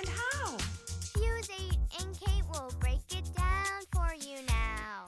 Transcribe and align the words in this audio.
and 0.00 0.08
how? 0.08 0.56
Fuse 1.14 1.50
8 1.50 1.76
and 2.00 2.18
Kate 2.18 2.44
will 2.50 2.72
break 2.80 3.00
it 3.10 3.24
down 3.36 3.82
for 3.92 4.14
you 4.14 4.38
now. 4.46 5.04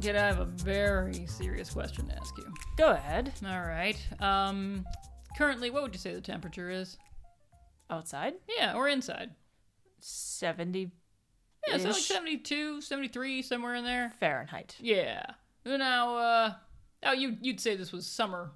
Kid, 0.00 0.16
I 0.16 0.26
have 0.26 0.40
a 0.40 0.44
very 0.46 1.26
serious 1.26 1.70
question 1.70 2.06
to 2.08 2.16
ask 2.16 2.36
you. 2.38 2.46
Go 2.76 2.92
ahead. 2.92 3.32
All 3.46 3.60
right. 3.60 3.96
Um, 4.20 4.86
currently, 5.36 5.70
what 5.70 5.82
would 5.82 5.92
you 5.94 5.98
say 5.98 6.14
the 6.14 6.20
temperature 6.20 6.70
is? 6.70 6.96
Outside? 7.90 8.34
Yeah, 8.58 8.74
or 8.74 8.88
inside? 8.88 9.30
70 10.00 10.90
Yeah, 11.66 11.78
so 11.78 11.88
like 11.88 11.96
Ish. 11.96 12.06
72, 12.08 12.80
73, 12.80 13.42
somewhere 13.42 13.74
in 13.74 13.84
there. 13.84 14.12
Fahrenheit. 14.20 14.76
Yeah. 14.80 15.24
Now, 15.66 16.16
uh, 16.16 16.52
now 17.02 17.12
you 17.12 17.36
you'd 17.40 17.60
say 17.60 17.76
this 17.76 17.92
was 17.92 18.06
summer 18.06 18.52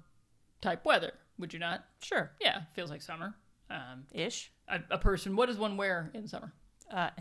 type 0.61 0.85
weather, 0.85 1.13
would 1.39 1.53
you 1.53 1.59
not? 1.59 1.85
Sure. 2.01 2.31
Yeah, 2.39 2.61
feels 2.75 2.89
like 2.91 3.01
summer. 3.01 3.33
Um, 3.69 4.05
Ish. 4.11 4.51
a, 4.67 4.79
a 4.91 4.97
person. 4.97 5.35
What 5.35 5.47
does 5.47 5.57
one 5.57 5.77
wear 5.77 6.09
in 6.13 6.27
summer? 6.27 6.53
Uh, 6.91 7.09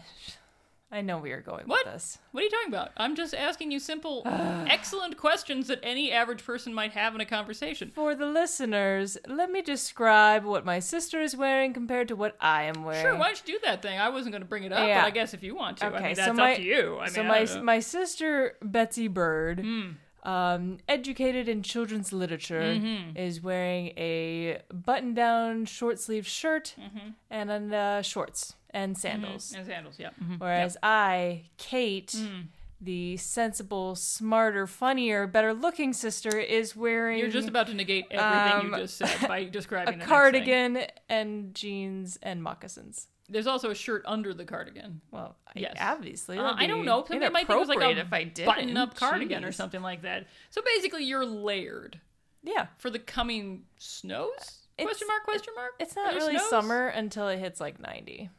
I 0.90 1.02
know 1.02 1.18
where 1.18 1.28
you're 1.28 1.40
going 1.42 1.64
What? 1.66 1.84
with 1.84 1.92
this. 1.92 2.18
What 2.32 2.40
are 2.40 2.44
you 2.44 2.50
talking 2.50 2.68
about? 2.72 2.92
I'm 2.96 3.14
just 3.14 3.34
asking 3.34 3.70
you 3.70 3.78
simple, 3.78 4.22
excellent 4.26 5.18
questions 5.18 5.66
that 5.66 5.80
any 5.82 6.10
average 6.10 6.42
person 6.42 6.72
might 6.72 6.92
have 6.92 7.14
in 7.14 7.20
a 7.20 7.26
conversation. 7.26 7.92
For 7.94 8.14
the 8.14 8.24
listeners, 8.24 9.18
let 9.26 9.50
me 9.52 9.60
describe 9.60 10.44
what 10.44 10.64
my 10.64 10.78
sister 10.78 11.20
is 11.20 11.36
wearing 11.36 11.74
compared 11.74 12.08
to 12.08 12.16
what 12.16 12.36
I 12.40 12.62
am 12.62 12.84
wearing. 12.84 13.02
Sure, 13.02 13.16
why 13.18 13.26
don't 13.26 13.42
you 13.46 13.52
do 13.58 13.60
that 13.66 13.82
thing? 13.82 13.98
I 14.00 14.08
wasn't 14.08 14.32
going 14.32 14.40
to 14.40 14.48
bring 14.48 14.64
it 14.64 14.72
up, 14.72 14.88
Yeah. 14.88 15.02
but 15.02 15.08
I 15.08 15.10
guess 15.10 15.34
if 15.34 15.42
you 15.42 15.54
want 15.54 15.76
to, 15.76 15.84
I 15.84 15.88
Okay, 15.90 16.02
mean, 16.06 16.14
so 16.16 16.22
that's 16.22 16.36
my- 16.38 16.52
up 16.52 16.56
to 16.56 16.62
you. 16.62 16.96
I 16.98 17.04
mean, 17.04 17.10
so 17.12 17.22
my 17.22 17.60
my 17.60 17.80
sister 17.80 18.56
Betsy 18.62 19.08
Bird, 19.08 19.60
Hmm. 19.60 19.90
Um, 20.24 20.78
educated 20.88 21.48
in 21.48 21.62
children's 21.62 22.12
literature, 22.12 22.60
Mm-hmm. 22.60 23.16
is 23.16 23.40
wearing 23.42 23.88
a 23.96 24.60
button-down 24.72 25.64
short-sleeve 25.66 26.26
shirt 26.26 26.74
Mm-hmm. 26.78 27.08
and 27.30 27.74
uh, 27.74 28.02
shorts 28.02 28.54
and 28.70 28.96
sandals. 28.98 29.54
and 29.56 29.66
sandals, 29.66 29.98
yeah. 29.98 30.10
Mhm. 30.22 30.38
Whereas 30.40 30.76
I, 30.82 31.44
Kate, 31.56 32.12
Hmm. 32.16 32.40
the 32.80 33.16
sensible, 33.16 33.94
smarter, 33.96 34.66
funnier, 34.66 35.26
better-looking 35.26 35.92
sister, 35.92 36.38
is 36.38 36.76
wearing 36.76 37.18
You're 37.18 37.28
just 37.30 37.48
about 37.48 37.66
to 37.68 37.74
negate 37.74 38.06
everything 38.10 38.60
Um, 38.60 38.72
you 38.72 38.76
just 38.78 38.96
said 38.98 39.26
by 39.28 39.44
describing 39.58 39.94
a 39.94 39.96
the 39.96 39.98
next 39.98 40.08
thing. 40.08 40.18
cardigan 40.18 40.86
and 41.08 41.54
jeans 41.54 42.18
and 42.22 42.42
moccasins. 42.42 43.08
There's 43.28 43.46
also 43.46 43.70
a 43.70 43.74
shirt 43.74 44.02
under 44.06 44.32
the 44.32 44.44
cardigan. 44.44 45.00
Well, 45.10 45.36
Yes. 45.54 45.76
obviously, 45.80 46.38
Uh, 46.38 46.54
I 46.56 46.66
don't 46.66 46.84
know. 46.84 47.04
Somebody 47.06 47.30
might 47.30 47.46
think 47.46 47.56
it 47.56 47.60
was 47.60 47.68
like 47.68 47.80
a 47.80 47.90
if 47.98 48.12
I 48.12 48.24
did 48.24 48.46
button-up 48.46 48.94
cardigan 48.94 49.44
or 49.44 49.52
something 49.52 49.82
like 49.82 50.02
that. 50.02 50.26
So 50.50 50.62
basically, 50.62 51.04
you're 51.04 51.26
layered 51.26 52.00
Yeah, 52.42 52.68
for 52.76 52.88
the 52.90 52.98
coming 52.98 53.64
snows? 53.76 54.66
It's- 54.78 54.86
question 54.86 55.08
mark? 55.08 55.24
Question 55.24 55.54
mark? 55.56 55.72
it's 55.78 55.94
not 55.96 56.14
really 56.14 56.36
snows? 56.38 56.48
summer 56.50 56.86
until 56.88 57.28
it 57.28 57.38
hits 57.38 57.60
like 57.60 57.78
ninety. 57.80 58.30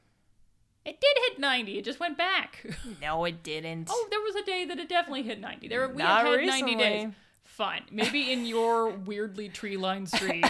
It 0.86 1.00
did 1.02 1.18
hit 1.28 1.40
90. 1.40 1.78
It 1.78 1.84
just 1.86 2.00
went 2.00 2.18
back. 2.18 2.66
No, 3.02 3.26
it 3.26 3.44
didn't. 3.44 3.90
oh, 3.92 4.08
there 4.10 4.22
was 4.22 4.36
a 4.36 4.44
day 4.44 4.66
that 4.66 4.80
it 4.80 4.88
definitely 4.90 5.24
hit 5.24 5.40
90. 5.40 5.68
There 5.68 5.88
we 5.90 5.98
Not 5.98 6.26
had 6.26 6.46
90 6.46 6.76
days. 6.76 7.10
Fine. 7.44 7.84
Maybe 7.92 8.32
in 8.32 8.46
your 8.46 8.90
weirdly 9.06 9.50
tree-lined 9.50 10.08
street, 10.10 10.46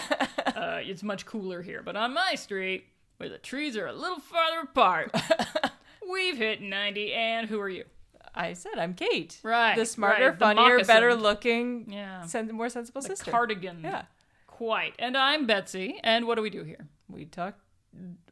uh, 0.46 0.78
it's 0.82 1.02
much 1.02 1.26
cooler 1.26 1.60
here. 1.62 1.82
But 1.82 1.96
on 1.96 2.14
my 2.14 2.36
street, 2.36 2.86
where 3.20 3.28
the 3.28 3.36
trees 3.38 3.76
are 3.76 3.86
a 3.86 3.92
little 3.92 4.18
farther 4.18 4.60
apart, 4.62 5.14
we've 6.10 6.38
hit 6.38 6.62
90. 6.62 7.12
And 7.12 7.48
who 7.50 7.60
are 7.60 7.68
you? 7.68 7.84
I 8.34 8.54
said 8.54 8.78
I'm 8.78 8.94
Kate. 8.94 9.38
Right, 9.42 9.76
The 9.76 9.84
smarter, 9.84 10.28
right, 10.30 10.38
the 10.38 10.44
funnier, 10.44 10.62
moccasin. 10.78 10.86
better 10.86 11.14
looking, 11.14 11.92
Yeah. 11.92 12.24
sen- 12.24 12.50
more 12.54 12.70
sensible 12.70 13.02
The 13.02 13.08
sister. 13.08 13.30
cardigan. 13.30 13.80
Yeah. 13.84 14.04
Quite. 14.46 14.94
And 14.98 15.16
I'm 15.18 15.46
Betsy. 15.46 16.00
And 16.02 16.26
what 16.26 16.36
do 16.36 16.42
we 16.42 16.48
do 16.50 16.64
here? 16.64 16.86
We 17.10 17.26
talk 17.26 17.56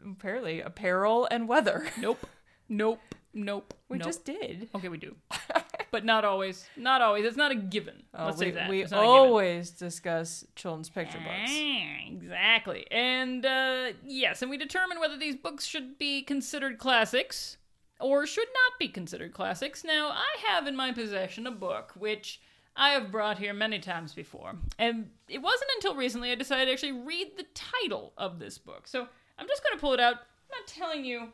apparently 0.06 0.60
apparel 0.62 1.28
and 1.30 1.48
weather. 1.48 1.86
Nope. 2.00 2.26
Nope. 2.68 3.00
Nope. 3.34 3.74
We 3.88 3.98
nope. 3.98 4.06
just 4.06 4.24
did. 4.24 4.68
Okay, 4.74 4.88
we 4.88 4.98
do. 4.98 5.14
but 5.90 6.04
not 6.04 6.24
always. 6.24 6.66
Not 6.76 7.00
always. 7.02 7.24
It's 7.24 7.36
not 7.36 7.50
a 7.52 7.54
given. 7.54 8.02
Oh, 8.14 8.26
Let's 8.26 8.38
we 8.38 8.46
say 8.46 8.50
that. 8.52 8.70
we 8.70 8.82
It's 8.82 8.90
not 8.90 8.98
a 8.98 9.02
given. 9.02 9.14
always 9.18 9.70
discuss 9.70 10.44
children's 10.54 10.88
picture 10.88 11.18
books. 11.18 11.50
Ah, 11.50 12.06
Exactly. 12.08 12.86
And 12.90 13.44
uh, 13.44 13.92
yes, 14.04 14.42
and 14.42 14.50
we 14.50 14.56
determine 14.56 15.00
whether 15.00 15.16
these 15.16 15.36
books 15.36 15.64
should 15.66 15.98
be 15.98 16.22
considered 16.22 16.78
classics 16.78 17.58
or 18.00 18.26
should 18.26 18.48
not 18.48 18.78
be 18.78 18.88
considered 18.88 19.32
classics. 19.32 19.84
Now, 19.84 20.08
I 20.08 20.26
have 20.48 20.66
in 20.66 20.76
my 20.76 20.92
possession 20.92 21.46
a 21.46 21.50
book 21.50 21.92
which 21.96 22.40
I 22.76 22.90
have 22.90 23.10
brought 23.10 23.38
here 23.38 23.52
many 23.52 23.78
times 23.78 24.14
before. 24.14 24.54
And 24.78 25.10
it 25.28 25.38
wasn't 25.42 25.70
until 25.76 25.94
recently 25.96 26.30
I 26.30 26.34
decided 26.36 26.66
to 26.66 26.72
actually 26.72 26.92
read 26.92 27.32
the 27.36 27.46
title 27.54 28.12
of 28.16 28.38
this 28.38 28.56
book. 28.58 28.86
So 28.86 29.06
I'm 29.38 29.48
just 29.48 29.62
going 29.64 29.76
to 29.76 29.80
pull 29.80 29.94
it 29.94 30.00
out. 30.00 30.14
I'm 30.14 30.60
not 30.60 30.66
telling 30.66 31.04
you 31.04 31.28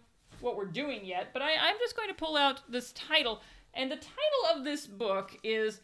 what 0.44 0.56
we're 0.56 0.66
doing 0.66 1.04
yet, 1.04 1.28
but 1.32 1.42
I, 1.42 1.52
I'm 1.60 1.76
just 1.78 1.96
going 1.96 2.08
to 2.08 2.14
pull 2.14 2.36
out 2.36 2.60
this 2.70 2.92
title. 2.92 3.40
And 3.72 3.90
the 3.90 3.96
title 3.96 4.56
of 4.56 4.64
this 4.64 4.86
book 4.86 5.36
is 5.42 5.80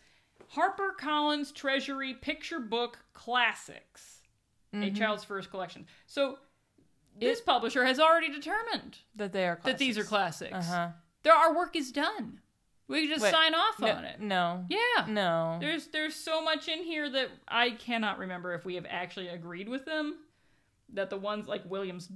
HarperCollins 0.54 1.52
Treasury 1.54 2.14
Picture 2.14 2.60
Book 2.60 2.98
Classics 3.12 4.20
a 4.72 4.90
child's 4.90 5.24
first 5.24 5.50
collection. 5.50 5.86
So 6.06 6.38
this 7.18 7.40
publisher 7.40 7.84
has 7.84 7.98
already 7.98 8.30
determined 8.30 8.98
That 9.16 9.32
they 9.32 9.46
are 9.46 9.58
that 9.64 9.78
these 9.78 9.98
are 9.98 10.04
classics. 10.04 10.52
Uh-huh. 10.52 10.90
There, 11.22 11.34
our 11.34 11.54
work 11.54 11.76
is 11.76 11.92
done. 11.92 12.40
We 12.88 13.02
can 13.02 13.10
just 13.10 13.22
Wait, 13.22 13.32
sign 13.32 13.54
off 13.54 13.78
No, 13.78 13.88
on 13.88 14.04
it. 14.04 14.20
no. 14.20 14.64
Yeah. 14.68 15.06
No. 15.06 15.58
There's 15.60 15.88
there's 15.88 16.14
so 16.14 16.42
much 16.42 16.68
in 16.68 16.82
here 16.82 17.08
that 17.10 17.28
I 17.46 17.70
cannot 17.70 18.18
remember 18.18 18.54
if 18.54 18.64
we 18.64 18.74
have 18.76 18.86
actually 18.88 19.28
agreed 19.28 19.68
with 19.68 19.84
them. 19.84 20.18
That 20.92 21.10
the 21.10 21.16
ones 21.16 21.46
like 21.46 21.62
William's 21.68 22.08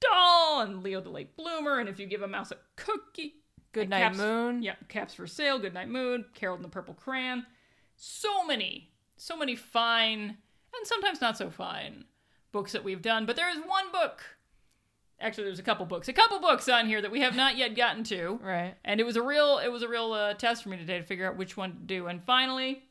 doll 0.00 0.60
and 0.62 0.82
Leo 0.82 1.00
the 1.00 1.10
Late 1.10 1.36
Bloomer, 1.36 1.78
and 1.78 1.88
if 1.88 1.98
you 1.98 2.06
give 2.06 2.22
a 2.22 2.28
mouse 2.28 2.50
a 2.50 2.56
cookie. 2.76 3.36
Good 3.72 3.88
Night 3.88 4.00
Caps- 4.00 4.18
Moon. 4.18 4.62
Yeah, 4.62 4.74
Caps 4.88 5.14
for 5.14 5.26
Sale, 5.26 5.60
Good 5.60 5.74
Night 5.74 5.88
Moon, 5.88 6.24
Harold 6.40 6.58
and 6.58 6.64
the 6.64 6.70
Purple 6.70 6.94
Crayon. 6.94 7.46
So 7.96 8.44
many, 8.44 8.90
so 9.16 9.36
many 9.36 9.54
fine 9.54 10.38
and 10.74 10.86
sometimes 10.86 11.20
not 11.20 11.36
so 11.36 11.50
fine 11.50 12.04
books 12.52 12.72
that 12.72 12.84
we've 12.84 13.02
done. 13.02 13.26
But 13.26 13.36
there 13.36 13.50
is 13.50 13.58
one 13.58 13.92
book. 13.92 14.22
Actually, 15.20 15.44
there's 15.44 15.58
a 15.58 15.62
couple 15.64 15.84
books, 15.84 16.08
a 16.08 16.12
couple 16.14 16.40
books 16.40 16.68
on 16.68 16.86
here 16.86 17.02
that 17.02 17.10
we 17.10 17.20
have 17.20 17.36
not 17.36 17.56
yet 17.56 17.76
gotten 17.76 18.02
to. 18.04 18.40
Right. 18.42 18.74
And 18.84 19.00
it 19.00 19.04
was 19.04 19.16
a 19.16 19.22
real, 19.22 19.58
it 19.58 19.68
was 19.68 19.82
a 19.82 19.88
real 19.88 20.12
uh, 20.12 20.34
test 20.34 20.62
for 20.62 20.70
me 20.70 20.78
today 20.78 20.98
to 20.98 21.04
figure 21.04 21.26
out 21.26 21.36
which 21.36 21.56
one 21.56 21.72
to 21.72 21.78
do. 21.78 22.06
And 22.06 22.22
finally, 22.24 22.84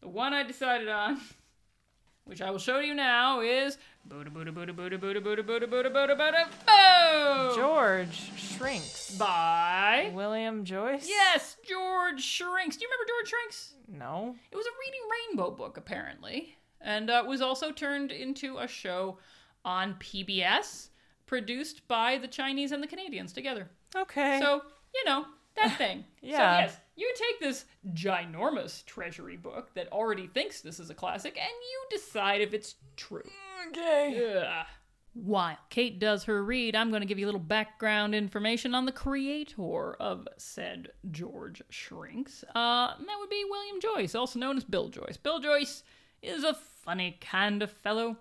the 0.00 0.08
one 0.08 0.32
I 0.32 0.44
decided 0.44 0.88
on, 0.88 1.20
which 2.24 2.40
I 2.40 2.50
will 2.50 2.58
show 2.58 2.78
you 2.78 2.94
now, 2.94 3.40
is 3.40 3.76
Buddha 4.06 4.30
Buddha 4.30 4.52
Buddha 4.52 4.72
Buddha 4.72 4.98
Buddha 4.98 5.20
Buddha 5.20 5.42
Buddha 5.42 5.66
Buddha 5.66 5.90
Buddha 5.90 6.14
Buddha 6.16 6.48
Boo 6.66 7.56
George 7.56 8.32
Shrinks. 8.36 9.16
by 9.16 10.10
William 10.14 10.64
Joyce? 10.64 11.06
yes 11.08 11.56
George 11.66 12.22
Shrinks. 12.22 12.76
Do 12.76 12.84
you 12.84 12.88
remember 12.90 13.08
George 13.08 13.28
Shrinks? 13.28 13.74
No. 13.88 14.34
It 14.52 14.56
was 14.56 14.66
a 14.66 14.70
Reading 14.80 15.00
Rainbow 15.38 15.50
book 15.50 15.76
apparently, 15.76 16.56
and 16.80 17.08
uh, 17.10 17.24
was 17.26 17.40
also 17.40 17.72
turned 17.72 18.12
into 18.12 18.58
a 18.58 18.68
show 18.68 19.18
on 19.64 19.94
PBS, 19.94 20.88
produced 21.26 21.86
by 21.88 22.18
the 22.18 22.28
Chinese 22.28 22.72
and 22.72 22.82
the 22.82 22.86
Canadians 22.86 23.32
together. 23.32 23.70
Okay. 23.96 24.38
So, 24.40 24.62
you 24.94 25.04
know, 25.06 25.24
that 25.56 25.76
thing. 25.78 26.04
Yeah. 26.20 26.36
So, 26.36 26.60
yes, 26.60 26.76
you 26.96 27.14
take 27.16 27.40
this 27.40 27.64
ginormous 27.94 28.84
treasury 28.84 29.36
book 29.36 29.72
that 29.74 29.90
already 29.92 30.26
thinks 30.26 30.60
this 30.60 30.78
is 30.78 30.90
a 30.90 30.94
classic 30.94 31.36
and 31.38 31.48
you 31.48 31.98
decide 31.98 32.40
if 32.42 32.52
it's 32.52 32.74
true. 32.96 33.22
Ugh. 33.76 34.66
While 35.14 35.56
Kate 35.70 36.00
does 36.00 36.24
her 36.24 36.42
read, 36.42 36.74
I'm 36.74 36.90
going 36.90 37.02
to 37.02 37.06
give 37.06 37.20
you 37.20 37.26
a 37.26 37.28
little 37.28 37.40
background 37.40 38.16
information 38.16 38.74
on 38.74 38.84
the 38.84 38.92
creator 38.92 39.94
of 39.94 40.26
said 40.38 40.90
George 41.12 41.62
Shrinks. 41.70 42.44
Uh, 42.48 42.94
that 42.98 43.16
would 43.20 43.30
be 43.30 43.44
William 43.48 43.80
Joyce, 43.80 44.16
also 44.16 44.40
known 44.40 44.56
as 44.56 44.64
Bill 44.64 44.88
Joyce. 44.88 45.16
Bill 45.16 45.38
Joyce 45.38 45.84
is 46.20 46.42
a 46.42 46.54
funny 46.54 47.16
kind 47.20 47.62
of 47.62 47.70
fellow. 47.70 48.16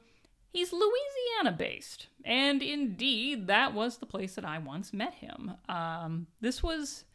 He's 0.52 0.72
Louisiana 0.72 1.58
based, 1.58 2.08
and 2.24 2.62
indeed, 2.62 3.48
that 3.48 3.74
was 3.74 3.98
the 3.98 4.06
place 4.06 4.36
that 4.36 4.46
I 4.46 4.60
once 4.60 4.94
met 4.94 5.16
him. 5.16 5.54
Um, 5.68 6.28
this 6.42 6.62
was, 6.62 7.06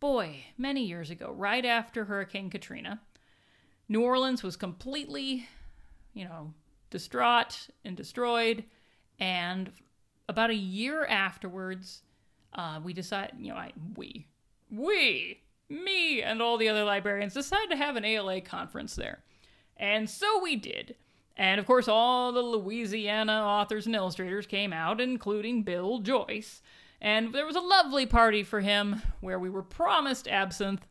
boy, 0.00 0.44
many 0.58 0.84
years 0.84 1.08
ago, 1.08 1.32
right 1.32 1.64
after 1.64 2.04
Hurricane 2.04 2.50
Katrina. 2.50 3.00
New 3.88 4.02
Orleans 4.02 4.42
was 4.42 4.56
completely, 4.56 5.48
you 6.12 6.26
know, 6.26 6.52
distraught 6.94 7.68
and 7.84 7.96
destroyed, 7.96 8.62
and 9.18 9.72
about 10.28 10.50
a 10.50 10.54
year 10.54 11.04
afterwards, 11.04 12.04
uh, 12.54 12.78
we 12.84 12.92
decided, 12.92 13.34
you 13.40 13.48
know, 13.48 13.56
I, 13.56 13.72
we, 13.96 14.28
we, 14.70 15.40
me, 15.68 16.22
and 16.22 16.40
all 16.40 16.56
the 16.56 16.68
other 16.68 16.84
librarians 16.84 17.34
decided 17.34 17.70
to 17.70 17.76
have 17.76 17.96
an 17.96 18.04
ALA 18.04 18.40
conference 18.42 18.94
there. 18.94 19.24
And 19.76 20.08
so 20.08 20.40
we 20.40 20.54
did. 20.54 20.94
And 21.36 21.58
of 21.58 21.66
course, 21.66 21.88
all 21.88 22.30
the 22.30 22.40
Louisiana 22.40 23.42
authors 23.44 23.86
and 23.86 23.96
illustrators 23.96 24.46
came 24.46 24.72
out, 24.72 25.00
including 25.00 25.64
Bill 25.64 25.98
Joyce. 25.98 26.62
And 27.00 27.34
there 27.34 27.44
was 27.44 27.56
a 27.56 27.60
lovely 27.60 28.06
party 28.06 28.44
for 28.44 28.60
him 28.60 29.02
where 29.20 29.40
we 29.40 29.50
were 29.50 29.64
promised 29.64 30.28
absinthe 30.28 30.86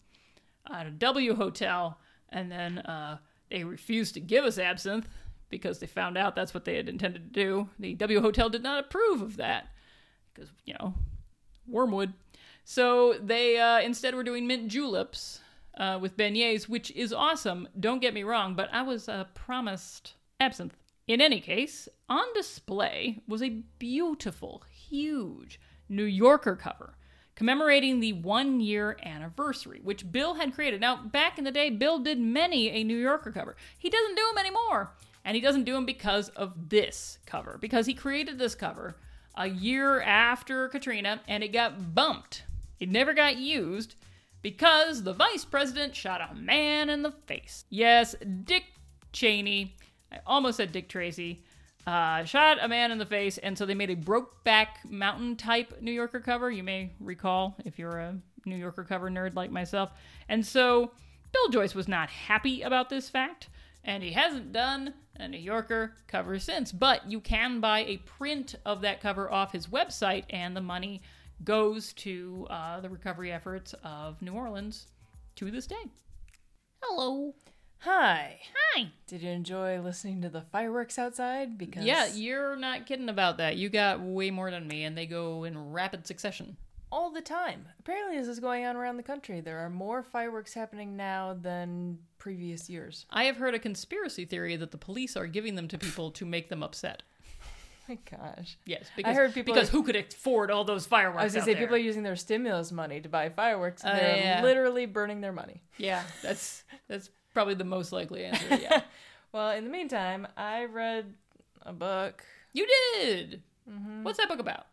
at 0.69 0.85
a 0.85 0.91
W 0.91 1.35
hotel, 1.35 1.97
and 2.27 2.51
then 2.51 2.79
uh, 2.79 3.19
they 3.49 3.63
refused 3.63 4.15
to 4.15 4.19
give 4.19 4.43
us 4.43 4.57
absinthe 4.57 5.07
because 5.53 5.77
they 5.77 5.85
found 5.85 6.17
out 6.17 6.35
that's 6.35 6.53
what 6.53 6.65
they 6.65 6.75
had 6.75 6.89
intended 6.89 7.31
to 7.31 7.39
do. 7.39 7.69
The 7.77 7.93
W 7.93 8.21
hotel 8.21 8.49
did 8.49 8.63
not 8.63 8.83
approve 8.83 9.21
of 9.21 9.37
that 9.37 9.67
because, 10.33 10.49
you 10.65 10.73
know, 10.79 10.95
wormwood. 11.67 12.13
So 12.65 13.13
they 13.21 13.59
uh, 13.59 13.81
instead 13.81 14.15
were 14.15 14.23
doing 14.23 14.47
mint 14.47 14.67
juleps 14.67 15.41
uh, 15.77 15.99
with 16.01 16.17
beignets, 16.17 16.67
which 16.67 16.89
is 16.91 17.13
awesome. 17.13 17.67
Don't 17.79 18.01
get 18.01 18.15
me 18.15 18.23
wrong, 18.23 18.55
but 18.55 18.69
I 18.73 18.81
was 18.81 19.07
uh, 19.07 19.25
promised 19.35 20.15
absinthe. 20.39 20.75
In 21.07 21.21
any 21.21 21.39
case, 21.39 21.87
on 22.09 22.25
display 22.33 23.21
was 23.27 23.43
a 23.43 23.61
beautiful, 23.77 24.63
huge 24.71 25.59
New 25.87 26.05
Yorker 26.05 26.55
cover 26.55 26.95
commemorating 27.35 27.99
the 27.99 28.13
one 28.13 28.59
year 28.59 28.97
anniversary, 29.03 29.79
which 29.83 30.11
Bill 30.11 30.35
had 30.35 30.53
created. 30.53 30.81
Now, 30.81 30.97
back 30.97 31.37
in 31.37 31.43
the 31.43 31.51
day, 31.51 31.69
Bill 31.69 31.99
did 31.99 32.19
many 32.19 32.69
a 32.69 32.83
New 32.83 32.97
Yorker 32.97 33.31
cover. 33.31 33.55
He 33.77 33.89
doesn't 33.89 34.15
do 34.15 34.23
them 34.29 34.37
anymore. 34.37 34.93
And 35.25 35.35
he 35.35 35.41
doesn't 35.41 35.63
do 35.63 35.73
them 35.73 35.85
because 35.85 36.29
of 36.29 36.69
this 36.69 37.19
cover, 37.25 37.57
because 37.61 37.85
he 37.85 37.93
created 37.93 38.37
this 38.37 38.55
cover 38.55 38.97
a 39.35 39.47
year 39.47 40.01
after 40.01 40.67
Katrina 40.67 41.21
and 41.27 41.43
it 41.43 41.53
got 41.53 41.95
bumped. 41.95 42.43
It 42.79 42.89
never 42.89 43.13
got 43.13 43.37
used 43.37 43.95
because 44.41 45.03
the 45.03 45.13
vice 45.13 45.45
president 45.45 45.95
shot 45.95 46.21
a 46.21 46.35
man 46.35 46.89
in 46.89 47.01
the 47.01 47.11
face. 47.11 47.65
Yes, 47.69 48.15
Dick 48.43 48.65
Cheney, 49.13 49.75
I 50.11 50.19
almost 50.27 50.57
said 50.57 50.71
Dick 50.71 50.89
Tracy, 50.89 51.43
uh, 51.87 52.23
shot 52.25 52.57
a 52.61 52.67
man 52.67 52.91
in 52.91 52.97
the 52.97 53.05
face, 53.05 53.37
and 53.37 53.57
so 53.57 53.65
they 53.65 53.73
made 53.73 53.89
a 53.89 53.95
Brokeback 53.95 54.67
Mountain 54.89 55.37
type 55.37 55.81
New 55.81 55.91
Yorker 55.91 56.19
cover. 56.19 56.51
You 56.51 56.63
may 56.63 56.91
recall 56.99 57.55
if 57.65 57.79
you're 57.79 57.97
a 57.97 58.17
New 58.45 58.57
Yorker 58.57 58.83
cover 58.83 59.09
nerd 59.09 59.35
like 59.35 59.51
myself. 59.51 59.91
And 60.29 60.45
so 60.45 60.91
Bill 61.31 61.49
Joyce 61.49 61.75
was 61.75 61.87
not 61.87 62.09
happy 62.09 62.61
about 62.61 62.89
this 62.89 63.09
fact, 63.09 63.49
and 63.83 64.03
he 64.03 64.11
hasn't 64.11 64.51
done 64.53 64.93
a 65.17 65.27
New 65.27 65.37
Yorker 65.37 65.95
cover 66.07 66.39
since. 66.39 66.71
But 66.71 67.09
you 67.09 67.19
can 67.19 67.59
buy 67.59 67.79
a 67.79 67.97
print 67.97 68.55
of 68.65 68.81
that 68.81 69.01
cover 69.01 69.31
off 69.31 69.51
his 69.51 69.67
website, 69.67 70.25
and 70.29 70.55
the 70.55 70.61
money 70.61 71.01
goes 71.43 71.93
to 71.93 72.47
uh, 72.49 72.79
the 72.79 72.89
recovery 72.89 73.31
efforts 73.31 73.73
of 73.83 74.21
New 74.21 74.33
Orleans 74.33 74.87
to 75.35 75.51
this 75.51 75.67
day. 75.67 75.75
Hello. 76.81 77.33
Hi. 77.79 78.39
Hi. 78.55 78.91
Did 79.07 79.23
you 79.23 79.29
enjoy 79.29 79.79
listening 79.81 80.21
to 80.21 80.29
the 80.29 80.41
fireworks 80.41 80.97
outside? 80.97 81.57
Because 81.57 81.83
Yeah, 81.83 82.07
you're 82.13 82.55
not 82.55 82.85
kidding 82.85 83.09
about 83.09 83.37
that. 83.37 83.57
You 83.57 83.67
got 83.69 83.99
way 83.99 84.31
more 84.31 84.51
than 84.51 84.67
me, 84.67 84.83
and 84.83 84.97
they 84.97 85.05
go 85.05 85.43
in 85.43 85.71
rapid 85.71 86.07
succession. 86.07 86.55
All 86.93 87.09
the 87.09 87.21
time. 87.21 87.67
Apparently, 87.79 88.17
this 88.19 88.27
is 88.27 88.39
going 88.39 88.65
on 88.65 88.75
around 88.75 88.97
the 88.97 89.03
country. 89.03 89.41
There 89.41 89.57
are 89.65 89.69
more 89.69 90.03
fireworks 90.03 90.53
happening 90.53 90.95
now 90.95 91.35
than 91.41 91.97
previous 92.19 92.69
years. 92.69 93.07
I 93.09 93.23
have 93.23 93.37
heard 93.37 93.55
a 93.55 93.59
conspiracy 93.59 94.25
theory 94.25 94.55
that 94.57 94.69
the 94.69 94.77
police 94.77 95.17
are 95.17 95.25
giving 95.25 95.55
them 95.55 95.67
to 95.69 95.77
people 95.79 96.11
to 96.11 96.23
make 96.25 96.49
them 96.49 96.61
upset. 96.61 97.01
my 97.89 97.97
gosh. 98.09 98.57
Yes, 98.65 98.85
because, 98.95 99.15
heard 99.15 99.33
people- 99.33 99.55
because 99.55 99.69
who 99.69 99.81
could 99.81 99.95
afford 99.95 100.51
all 100.51 100.63
those 100.65 100.85
fireworks? 100.85 101.21
I 101.21 101.23
was 101.23 101.33
gonna 101.33 101.45
say 101.45 101.53
there? 101.53 101.63
people 101.63 101.75
are 101.75 101.79
using 101.79 102.03
their 102.03 102.15
stimulus 102.15 102.71
money 102.71 103.01
to 103.01 103.09
buy 103.09 103.29
fireworks. 103.29 103.83
And 103.83 103.97
Oh, 103.97 103.99
they're 103.99 104.17
yeah. 104.17 104.41
literally 104.43 104.85
burning 104.85 105.19
their 105.21 105.33
money. 105.33 105.63
Yeah, 105.77 106.03
that's 106.21 106.63
that's 106.87 107.09
probably 107.33 107.55
the 107.55 107.63
most 107.65 107.91
likely 107.91 108.23
answer. 108.25 108.55
Yeah, 108.61 108.81
Well, 109.33 109.49
in 109.49 109.63
the 109.63 109.71
meantime, 109.71 110.27
I 110.37 110.65
read 110.65 111.15
a 111.63 111.73
book 111.73 112.23
you 112.53 112.67
did. 112.93 113.41
Mm-hmm. 113.67 114.03
What's 114.03 114.19
that 114.19 114.27
book 114.29 114.37
about? 114.39 114.67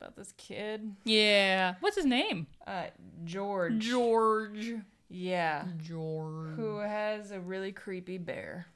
About 0.00 0.16
this 0.16 0.32
kid, 0.36 0.94
Yeah, 1.04 1.74
what's 1.80 1.96
his 1.96 2.04
name? 2.06 2.46
uh, 2.66 2.84
George. 3.24 3.78
George. 3.78 4.74
yeah, 5.10 5.64
George. 5.78 6.54
who 6.56 6.78
has 6.78 7.30
a 7.30 7.40
really 7.40 7.72
creepy 7.72 8.18
bear 8.18 8.66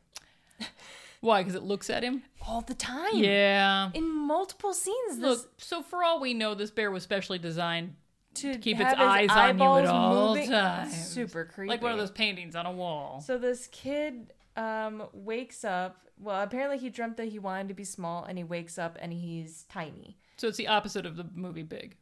Why? 1.21 1.41
Because 1.43 1.55
it 1.55 1.63
looks 1.63 1.89
at 1.89 2.03
him. 2.03 2.25
all 2.47 2.63
the 2.63 2.75
time. 2.75 3.15
Yeah. 3.15 3.91
in 3.95 4.09
multiple 4.09 4.75
scenes. 4.75 5.19
This 5.19 5.21
Look, 5.43 5.53
so 5.59 5.81
for 5.83 6.03
all 6.03 6.21
we 6.21 6.35
know, 6.35 6.55
this 6.55 6.73
bear 6.73 6.91
was 6.91 7.05
specially 7.05 7.39
designed 7.39 7.95
to 8.35 8.59
keep 8.59 8.81
its 8.81 8.93
eyes 8.95 9.29
on 9.31 9.57
you 9.59 9.65
at 9.65 9.87
all 9.87 10.35
moving- 10.35 10.51
times. 10.51 10.95
Super 11.09 11.45
creepy. 11.45 11.69
like 11.69 11.81
one 11.83 11.93
of 11.93 11.99
those 11.99 12.11
paintings 12.11 12.57
on 12.57 12.67
a 12.67 12.73
wall. 12.73 13.21
So 13.21 13.39
this 13.39 13.69
kid 13.69 14.33
um 14.57 15.05
wakes 15.13 15.65
up. 15.65 16.09
Well, 16.19 16.41
apparently 16.43 16.79
he 16.79 16.89
dreamt 16.91 17.17
that 17.17 17.29
he 17.29 17.39
wanted 17.39 17.69
to 17.69 17.75
be 17.75 17.85
small, 17.85 18.25
and 18.25 18.39
he 18.39 18.45
wakes 18.45 18.79
up 18.79 18.97
and 19.01 19.13
he's 19.13 19.65
tiny. 19.65 20.19
So 20.37 20.49
it's 20.49 20.57
the 20.59 20.69
opposite 20.69 21.07
of 21.07 21.17
the 21.17 21.27
movie 21.35 21.63
Big. 21.63 21.97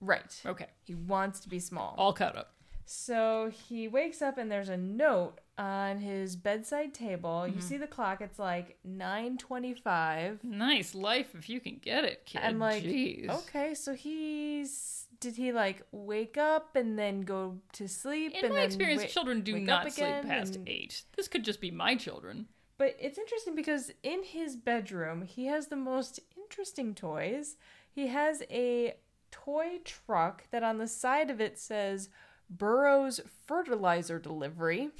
Right. 0.00 0.38
Okay, 0.44 0.66
He 0.84 0.94
wants 0.94 1.40
to 1.40 1.48
be 1.48 1.58
small. 1.58 1.94
all 1.96 2.12
cut 2.12 2.36
up. 2.36 2.50
So 2.86 3.50
he 3.68 3.88
wakes 3.88 4.20
up 4.20 4.36
and 4.36 4.52
there's 4.52 4.68
a 4.68 4.76
note 4.76 5.40
on 5.56 5.98
his 6.00 6.36
bedside 6.36 6.92
table. 6.92 7.44
Mm-hmm. 7.46 7.56
You 7.56 7.62
see 7.62 7.76
the 7.78 7.86
clock. 7.86 8.20
It's 8.20 8.38
like 8.38 8.76
9:25. 8.86 10.44
Nice 10.44 10.94
life 10.94 11.34
if 11.34 11.48
you 11.48 11.60
can 11.60 11.78
get 11.80 12.04
it, 12.04 12.26
kid. 12.26 12.42
I'm 12.44 12.58
like, 12.58 12.82
Jeez. 12.82 13.30
okay, 13.30 13.74
so 13.74 13.94
he's 13.94 15.03
did 15.20 15.36
he 15.36 15.52
like 15.52 15.82
wake 15.92 16.36
up 16.36 16.76
and 16.76 16.98
then 16.98 17.22
go 17.22 17.58
to 17.72 17.88
sleep? 17.88 18.32
In 18.32 18.44
and 18.44 18.54
my 18.54 18.60
then 18.60 18.66
experience, 18.66 19.02
wa- 19.02 19.08
children 19.08 19.40
do 19.42 19.58
not 19.58 19.92
sleep 19.92 20.22
past 20.22 20.56
and- 20.56 20.68
eight. 20.68 21.02
This 21.16 21.28
could 21.28 21.44
just 21.44 21.60
be 21.60 21.70
my 21.70 21.96
children. 21.96 22.48
But 22.76 22.96
it's 22.98 23.18
interesting 23.18 23.54
because 23.54 23.92
in 24.02 24.24
his 24.24 24.56
bedroom, 24.56 25.22
he 25.22 25.46
has 25.46 25.68
the 25.68 25.76
most 25.76 26.18
interesting 26.36 26.94
toys. 26.94 27.56
He 27.90 28.08
has 28.08 28.42
a 28.50 28.94
toy 29.30 29.78
truck 29.84 30.44
that 30.50 30.62
on 30.64 30.78
the 30.78 30.88
side 30.88 31.30
of 31.30 31.40
it 31.40 31.58
says 31.58 32.08
Burroughs 32.50 33.20
Fertilizer 33.46 34.18
Delivery. 34.18 34.90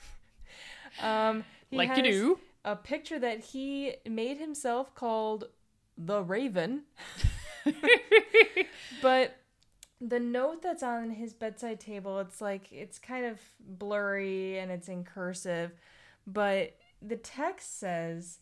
um, 1.02 1.44
he 1.70 1.76
Like 1.76 1.96
you 1.96 2.02
do. 2.02 2.40
A 2.64 2.76
picture 2.76 3.18
that 3.18 3.40
he 3.40 3.94
made 4.08 4.38
himself 4.38 4.94
called 4.94 5.44
The 5.96 6.22
Raven. 6.22 6.82
but 9.02 9.36
the 10.00 10.20
note 10.20 10.62
that's 10.62 10.82
on 10.82 11.10
his 11.10 11.32
bedside 11.32 11.80
table, 11.80 12.18
it's 12.20 12.40
like 12.40 12.72
it's 12.72 12.98
kind 12.98 13.26
of 13.26 13.38
blurry 13.60 14.58
and 14.58 14.70
it's 14.70 14.88
in 14.88 15.04
cursive, 15.04 15.72
but 16.26 16.76
the 17.02 17.16
text 17.16 17.78
says 17.78 18.38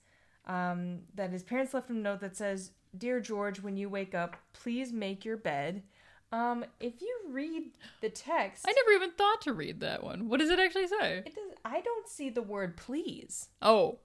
um, 0.47 1.01
that 1.15 1.31
his 1.31 1.43
parents 1.43 1.75
left 1.75 1.91
him 1.91 1.97
a 1.99 2.01
note 2.01 2.21
that 2.21 2.37
says, 2.37 2.73
"Dear 2.97 3.21
George, 3.21 3.61
when 3.61 3.77
you 3.77 3.89
wake 3.89 4.15
up, 4.15 4.37
please 4.53 4.93
make 4.93 5.25
your 5.25 5.37
bed." 5.37 5.83
Um, 6.31 6.65
if 6.79 7.01
you 7.01 7.21
read 7.31 7.71
the 8.03 8.11
text, 8.11 8.67
I 8.69 8.73
never 8.73 8.91
even 8.93 9.13
thought 9.17 9.41
to 9.43 9.53
read 9.55 9.81
that 9.81 10.05
one. 10.05 10.29
What 10.29 10.41
does 10.41 10.51
it 10.51 10.59
actually 10.59 10.89
say? 10.89 11.19
it 11.25 11.35
does. 11.35 11.55
I 11.65 11.81
don't 11.81 12.07
see 12.09 12.29
the 12.31 12.43
word 12.43 12.77
"please." 12.77 13.49
Oh, 13.63 13.99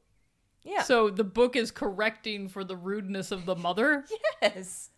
Yeah. 0.64 0.84
so 0.84 1.10
the 1.10 1.24
book 1.26 1.56
is 1.58 1.70
correcting 1.70 2.48
for 2.48 2.64
the 2.64 2.78
rudeness 2.78 3.32
of 3.32 3.46
the 3.46 3.56
mother. 3.56 4.06
yes. 4.42 4.90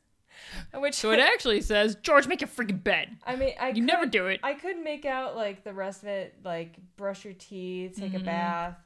Which 0.73 0.95
So 0.95 1.11
it 1.11 1.19
actually 1.33 1.61
says, 1.61 1.95
George, 1.95 2.27
make 2.27 2.41
a 2.41 2.47
freaking 2.47 2.83
bed. 2.83 3.17
I 3.25 3.35
mean, 3.35 3.53
I 3.59 3.69
You 3.69 3.81
never 3.81 4.05
do 4.05 4.27
it. 4.27 4.39
I 4.43 4.53
could 4.53 4.77
make 4.77 5.05
out 5.05 5.35
like 5.35 5.63
the 5.63 5.73
rest 5.73 6.03
of 6.03 6.09
it, 6.09 6.35
like 6.43 6.75
brush 6.97 7.23
your 7.25 7.33
teeth, 7.33 7.97
take 7.99 8.13
a 8.13 8.17
Mm-hmm. 8.17 8.25
bath. 8.25 8.77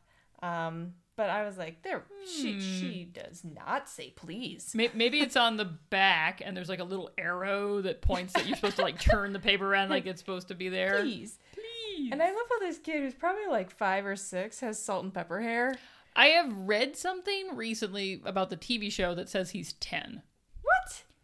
Um, 0.41 0.94
but 1.15 1.29
I 1.29 1.44
was 1.44 1.58
like, 1.58 1.82
there, 1.84 2.03
she 2.25 2.53
Hmm. 2.53 2.60
she 2.60 3.03
does 3.12 3.44
not 3.44 3.89
say 3.89 4.12
please. 4.15 4.74
Maybe 4.74 5.20
it's 5.20 5.36
on 5.36 5.58
the 5.58 5.65
back 5.65 6.41
and 6.46 6.56
there's 6.56 6.70
like 6.70 6.79
a 6.79 6.84
little 6.86 7.10
arrow 7.18 7.82
that 7.82 8.01
points 8.01 8.32
that 8.34 8.48
you're 8.48 8.56
supposed 8.56 8.77
to 8.77 8.84
like 8.84 9.00
turn 9.01 9.34
the 9.34 9.39
paper 9.39 9.65
around 9.70 9.89
like 9.89 10.06
it's 10.06 10.22
supposed 10.22 10.48
to 10.48 10.56
be 10.56 10.70
there. 10.70 11.01
Please. 11.01 11.38
Please. 11.53 12.10
And 12.13 12.24
I 12.24 12.27
love 12.27 12.46
how 12.50 12.60
this 12.60 12.77
kid, 12.77 13.01
who's 13.01 13.13
probably 13.13 13.48
like 13.50 13.70
five 13.70 14.06
or 14.06 14.15
six, 14.15 14.62
has 14.62 14.82
salt 14.82 15.03
and 15.03 15.13
pepper 15.13 15.41
hair. 15.41 15.75
I 16.15 16.27
have 16.27 16.51
read 16.58 16.96
something 16.96 17.50
recently 17.56 18.22
about 18.25 18.50
the 18.50 18.56
TV 18.58 18.89
show 18.89 19.13
that 19.15 19.27
says 19.27 19.50
he's 19.50 19.74
10. 19.74 20.22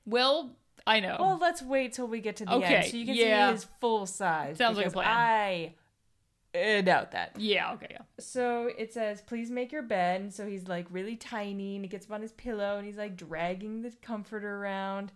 Well, 0.06 0.56
I 0.88 1.00
know. 1.00 1.18
Well, 1.20 1.38
let's 1.40 1.62
wait 1.62 1.94
till 1.94 2.08
we 2.08 2.22
get 2.22 2.38
to 2.38 2.46
the 2.46 2.54
Okay, 2.54 2.76
end 2.76 2.92
so 2.92 2.98
you 2.98 3.06
can 3.06 3.16
yeah. 3.16 3.50
see 3.50 3.54
his 3.54 3.68
full 3.80 4.06
size. 4.06 4.58
Sounds 4.58 4.78
like 4.78 4.88
a 4.88 4.92
plan. 4.92 5.08
I 5.08 5.74
uh, 6.56 6.82
doubt 6.82 7.12
that. 7.12 7.32
yeah, 7.38 7.74
okay, 7.74 7.88
yeah. 7.92 8.02
So 8.20 8.70
it 8.78 8.94
says, 8.94 9.22
please 9.22 9.50
make 9.52 9.72
your 9.72 9.82
bed. 9.82 10.22
And 10.22 10.34
so 10.34 10.46
he's 10.46 10.68
like 10.68 10.86
really 10.90 11.16
tiny 11.16 11.76
and 11.76 11.84
he 11.84 11.90
gets 11.90 12.06
up 12.06 12.14
on 12.14 12.22
his 12.22 12.32
pillow 12.34 12.78
and 12.78 12.86
he's 12.86 12.98
like 12.98 13.18
dragging 13.18 13.82
the 13.82 13.92
comforter 14.02 14.58
around. 14.58 15.12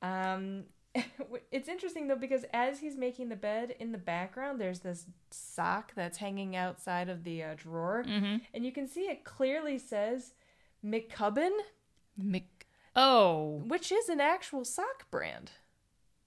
Um, 0.00 0.64
it's 1.52 1.68
interesting 1.68 2.08
though 2.08 2.16
because 2.16 2.44
as 2.52 2.80
he's 2.80 2.96
making 2.96 3.28
the 3.28 3.36
bed 3.36 3.74
in 3.78 3.92
the 3.92 3.98
background, 3.98 4.60
there's 4.60 4.80
this 4.80 5.06
sock 5.30 5.92
that's 5.94 6.18
hanging 6.18 6.56
outside 6.56 7.08
of 7.08 7.24
the 7.24 7.42
uh, 7.42 7.54
drawer. 7.56 8.04
Mm-hmm. 8.06 8.36
And 8.54 8.64
you 8.64 8.72
can 8.72 8.88
see 8.88 9.02
it 9.02 9.24
clearly 9.24 9.78
says 9.78 10.34
McCubbin. 10.84 11.52
Mc- 12.16 12.61
Oh, 12.94 13.62
which 13.66 13.90
is 13.92 14.08
an 14.08 14.20
actual 14.20 14.64
sock 14.64 15.10
brand. 15.10 15.50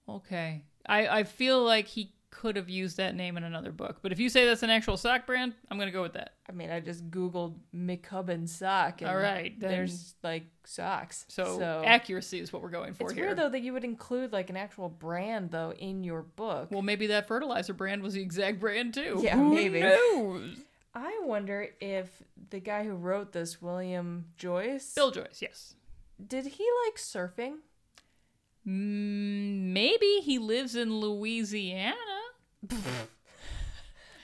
okay. 0.08 0.62
I, 0.88 1.08
I 1.08 1.24
feel 1.24 1.64
like 1.64 1.86
he 1.88 2.12
could 2.30 2.54
have 2.56 2.68
used 2.68 2.96
that 2.98 3.14
name 3.16 3.36
in 3.36 3.42
another 3.44 3.72
book, 3.72 3.96
but 4.02 4.12
if 4.12 4.20
you 4.20 4.28
say 4.28 4.46
that's 4.46 4.62
an 4.62 4.70
actual 4.70 4.96
sock 4.96 5.26
brand, 5.26 5.54
I'm 5.70 5.78
gonna 5.78 5.90
go 5.90 6.02
with 6.02 6.12
that. 6.12 6.34
I 6.48 6.52
mean, 6.52 6.70
I 6.70 6.78
just 6.80 7.10
googled 7.10 7.56
McCubbin 7.74 8.48
sock. 8.48 9.00
And 9.00 9.10
All 9.10 9.16
right, 9.16 9.58
then- 9.58 9.70
there's 9.70 10.14
like 10.22 10.44
socks. 10.64 11.24
So, 11.28 11.82
accuracy 11.84 12.38
is 12.38 12.52
what 12.52 12.62
we're 12.62 12.68
going 12.70 12.92
for 12.94 13.04
it's 13.04 13.14
here. 13.14 13.26
weird 13.26 13.38
though 13.38 13.48
that 13.48 13.62
you 13.62 13.72
would 13.72 13.82
include 13.84 14.32
like 14.32 14.48
an 14.50 14.56
actual 14.56 14.88
brand 14.88 15.50
though 15.50 15.72
in 15.72 16.04
your 16.04 16.22
book. 16.22 16.68
Well, 16.70 16.82
maybe 16.82 17.08
that 17.08 17.26
fertilizer 17.26 17.72
brand 17.74 18.02
was 18.02 18.14
the 18.14 18.22
exact 18.22 18.60
brand 18.60 18.94
too. 18.94 19.18
Yeah, 19.22 19.36
Who 19.36 19.54
maybe. 19.54 19.80
knows? 19.80 20.58
I 20.94 21.20
wonder 21.24 21.68
if 21.80 22.08
the 22.50 22.60
guy 22.60 22.84
who 22.84 22.94
wrote 22.94 23.32
this, 23.32 23.60
William 23.60 24.26
Joyce, 24.36 24.92
Bill 24.94 25.10
Joyce, 25.10 25.40
yes. 25.42 25.74
Did 26.24 26.46
he 26.46 26.64
like 26.86 26.96
surfing? 26.96 27.56
Mm, 28.66 29.72
maybe 29.72 30.20
he 30.22 30.38
lives 30.38 30.74
in 30.74 30.98
Louisiana, 30.98 31.94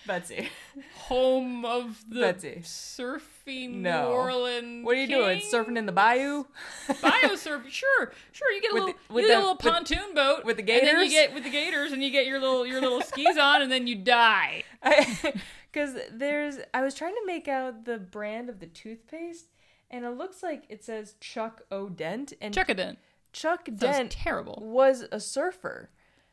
Betsy. 0.06 0.49
home 0.96 1.64
of 1.64 2.02
the 2.11 2.20
Betsy. 2.20 2.61
surfing 2.64 3.76
No. 3.76 4.08
New 4.08 4.14
Orleans. 4.14 4.84
What 4.84 4.96
are 4.96 5.00
you 5.00 5.06
doing? 5.06 5.38
King? 5.40 5.49
Surfing 5.52 5.78
in 5.78 5.87
the 5.87 5.92
bayou? 5.92 6.44
Biosurf, 6.88 7.68
sure, 7.70 8.12
sure. 8.32 8.50
You 8.50 8.61
get 8.61 8.72
a 8.72 8.75
With 8.75 8.82
little, 8.82 8.99
the- 9.08 9.14
you 9.14 9.28
get 9.28 9.30
a 9.30 9.34
the- 9.34 9.38
little 9.38 9.52
with- 9.54 9.61
pontoon 9.61 10.14
boat 10.14 10.44
with 10.44 10.56
the 10.56 10.62
gators. 10.62 10.88
and 10.88 10.99
then 10.99 11.04
you 11.04 11.11
get 11.11 11.32
with 11.34 11.44
the 11.44 11.50
gators, 11.50 11.92
and 11.92 12.02
you 12.02 12.11
get 12.11 12.26
your 12.26 12.40
little 12.40 12.66
your 12.66 12.80
little 12.80 13.00
skis 13.00 13.37
on, 13.38 13.62
and 13.62 13.70
then 13.70 13.87
you 13.87 13.94
die. 13.96 14.64
Because 15.72 15.96
there's, 16.12 16.58
I 16.75 16.82
was 16.82 16.94
trying 16.94 17.14
to 17.14 17.22
make 17.25 17.49
out 17.49 17.87
the 17.87 17.96
brand 17.96 18.50
of 18.50 18.61
the 18.61 18.66
toothpaste, 18.66 19.46
and 19.92 20.04
it 20.04 20.11
looks 20.16 20.42
like 20.42 20.64
it 20.68 20.82
says 20.84 21.14
Chuck 21.20 21.62
O'Dent 21.70 22.32
and 22.40 22.52
Chuck 22.54 22.70
O'Dent. 22.70 22.99
Chuck 23.32 23.66
Sounds 23.66 23.80
Dent 23.80 24.11
terrible. 24.11 24.58
was 24.61 25.04
a 25.12 25.20
surfer. 25.20 25.90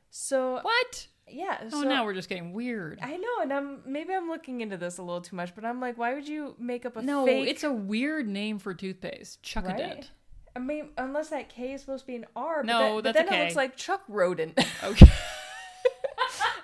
So 0.10 0.60
What? 0.64 1.08
yeah, 1.28 1.60
Oh, 1.66 1.70
so 1.70 1.88
now 1.88 2.04
we're 2.06 2.14
just 2.16 2.28
getting 2.30 2.52
weird. 2.54 3.00
I 3.02 3.16
know, 3.18 3.42
and 3.42 3.54
I'm 3.54 3.82
maybe 3.86 4.14
I'm 4.14 4.28
looking 4.28 4.62
into 4.62 4.76
this 4.78 4.98
a 4.98 5.04
little 5.04 5.22
too 5.22 5.36
much, 5.36 5.54
but 5.56 5.64
I'm 5.66 5.80
like, 5.80 5.98
why 5.98 6.14
would 6.16 6.28
you 6.28 6.56
make 6.60 6.86
up 6.86 6.98
a 6.98 7.02
No, 7.02 7.26
fake? 7.26 7.48
it's 7.48 7.64
a 7.64 7.72
weird 7.72 8.28
name 8.28 8.58
for 8.60 8.74
toothpaste. 8.74 9.44
Chuck 9.44 9.66
right? 9.66 9.78
dent. 9.78 10.12
I 10.56 10.60
mean, 10.60 10.90
unless 10.98 11.30
that 11.30 11.48
K 11.48 11.74
is 11.74 11.82
supposed 11.82 12.04
to 12.04 12.08
be 12.08 12.16
an 12.16 12.26
R. 12.36 12.64
But 12.64 12.66
No, 12.66 13.02
that- 13.02 13.14
but 13.14 13.28
then 13.28 13.34
it 13.34 13.44
looks 13.44 13.56
like 13.56 13.76
Chuck 13.76 14.02
Rodent. 14.08 14.60
Okay. 14.84 15.08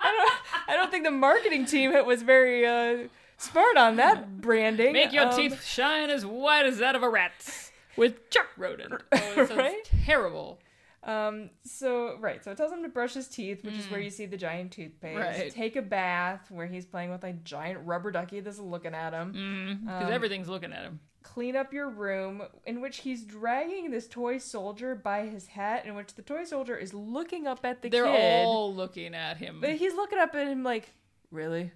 I 0.02 0.12
don't, 0.12 0.68
I 0.68 0.76
don't 0.76 0.90
think 0.90 1.04
the 1.04 1.10
marketing 1.10 1.64
team 1.66 1.92
was 2.06 2.22
very 2.22 2.66
uh, 2.66 3.08
smart 3.36 3.76
on 3.76 3.96
that 3.96 4.40
branding. 4.40 4.92
Make 4.92 5.12
your 5.12 5.26
Um, 5.26 5.36
teeth 5.36 5.64
shine 5.64 6.10
as 6.10 6.24
white 6.26 6.66
as 6.66 6.78
that 6.78 6.94
of 6.96 7.02
a 7.02 7.08
rat's 7.08 7.70
with 7.96 8.28
Chuck 8.30 8.48
Rodent. 8.56 9.02
Oh, 9.12 9.44
Right? 9.56 9.88
terrible. 10.04 10.60
Um. 11.02 11.50
So 11.64 12.16
right. 12.18 12.42
So 12.42 12.50
it 12.50 12.56
tells 12.56 12.72
him 12.72 12.82
to 12.82 12.88
brush 12.88 13.14
his 13.14 13.28
teeth, 13.28 13.64
which 13.64 13.74
is 13.76 13.88
where 13.90 14.00
you 14.00 14.10
see 14.10 14.26
the 14.26 14.36
giant 14.36 14.72
toothpaste. 14.72 15.16
Mm. 15.18 15.22
Right. 15.42 15.50
Take 15.52 15.76
a 15.76 15.82
bath, 15.82 16.50
where 16.50 16.66
he's 16.66 16.84
playing 16.84 17.10
with 17.10 17.22
a 17.22 17.32
giant 17.32 17.86
rubber 17.86 18.10
ducky 18.10 18.40
that's 18.40 18.58
looking 18.58 18.92
at 18.94 19.12
him. 19.12 19.80
Because 19.84 20.06
Um, 20.08 20.12
everything's 20.12 20.48
looking 20.48 20.72
at 20.72 20.82
him. 20.82 20.98
Clean 21.22 21.54
up 21.54 21.72
your 21.72 21.88
room, 21.88 22.42
in 22.66 22.80
which 22.80 22.98
he's 22.98 23.24
dragging 23.24 23.90
this 23.92 24.08
toy 24.08 24.38
soldier 24.38 24.94
by 24.96 25.26
his 25.26 25.46
hat, 25.48 25.84
in 25.86 25.94
which 25.94 26.14
the 26.14 26.22
toy 26.22 26.42
soldier 26.44 26.76
is 26.76 26.92
looking 26.94 27.46
up 27.46 27.64
at 27.64 27.82
the 27.82 27.88
They're 27.88 28.04
kid. 28.04 28.44
all 28.44 28.74
looking 28.74 29.14
at 29.14 29.36
him. 29.36 29.60
But 29.60 29.70
he's 29.76 29.94
looking 29.94 30.18
up 30.18 30.34
at 30.34 30.46
him 30.48 30.62
like, 30.64 30.90
really? 31.36 31.72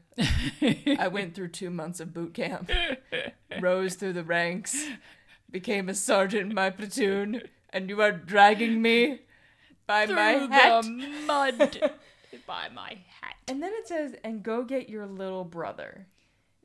I 0.99 1.09
went 1.13 1.35
through 1.35 1.49
two 1.49 1.71
months 1.71 2.01
of 2.01 2.13
boot 2.13 2.35
camp, 2.35 2.71
rose 3.61 3.95
through 3.95 4.15
the 4.15 4.25
ranks, 4.25 4.87
became 5.51 5.89
a 5.89 5.95
sergeant 5.95 6.49
in 6.51 6.55
my 6.55 6.71
platoon, 6.71 7.43
and 7.71 7.89
you 7.89 8.01
are 8.03 8.11
dragging 8.13 8.83
me 8.83 9.21
by 9.87 10.07
my 10.07 10.39
Through 10.39 10.49
hat. 10.49 10.83
the 10.83 11.09
mud 11.27 11.93
by 12.47 12.69
my 12.75 12.99
hat. 13.21 13.35
And 13.49 13.63
then 13.63 13.73
it 13.75 13.87
says, 13.87 14.15
and 14.25 14.43
go 14.43 14.65
get 14.65 14.89
your 14.89 15.07
little 15.07 15.45
brother. 15.45 16.07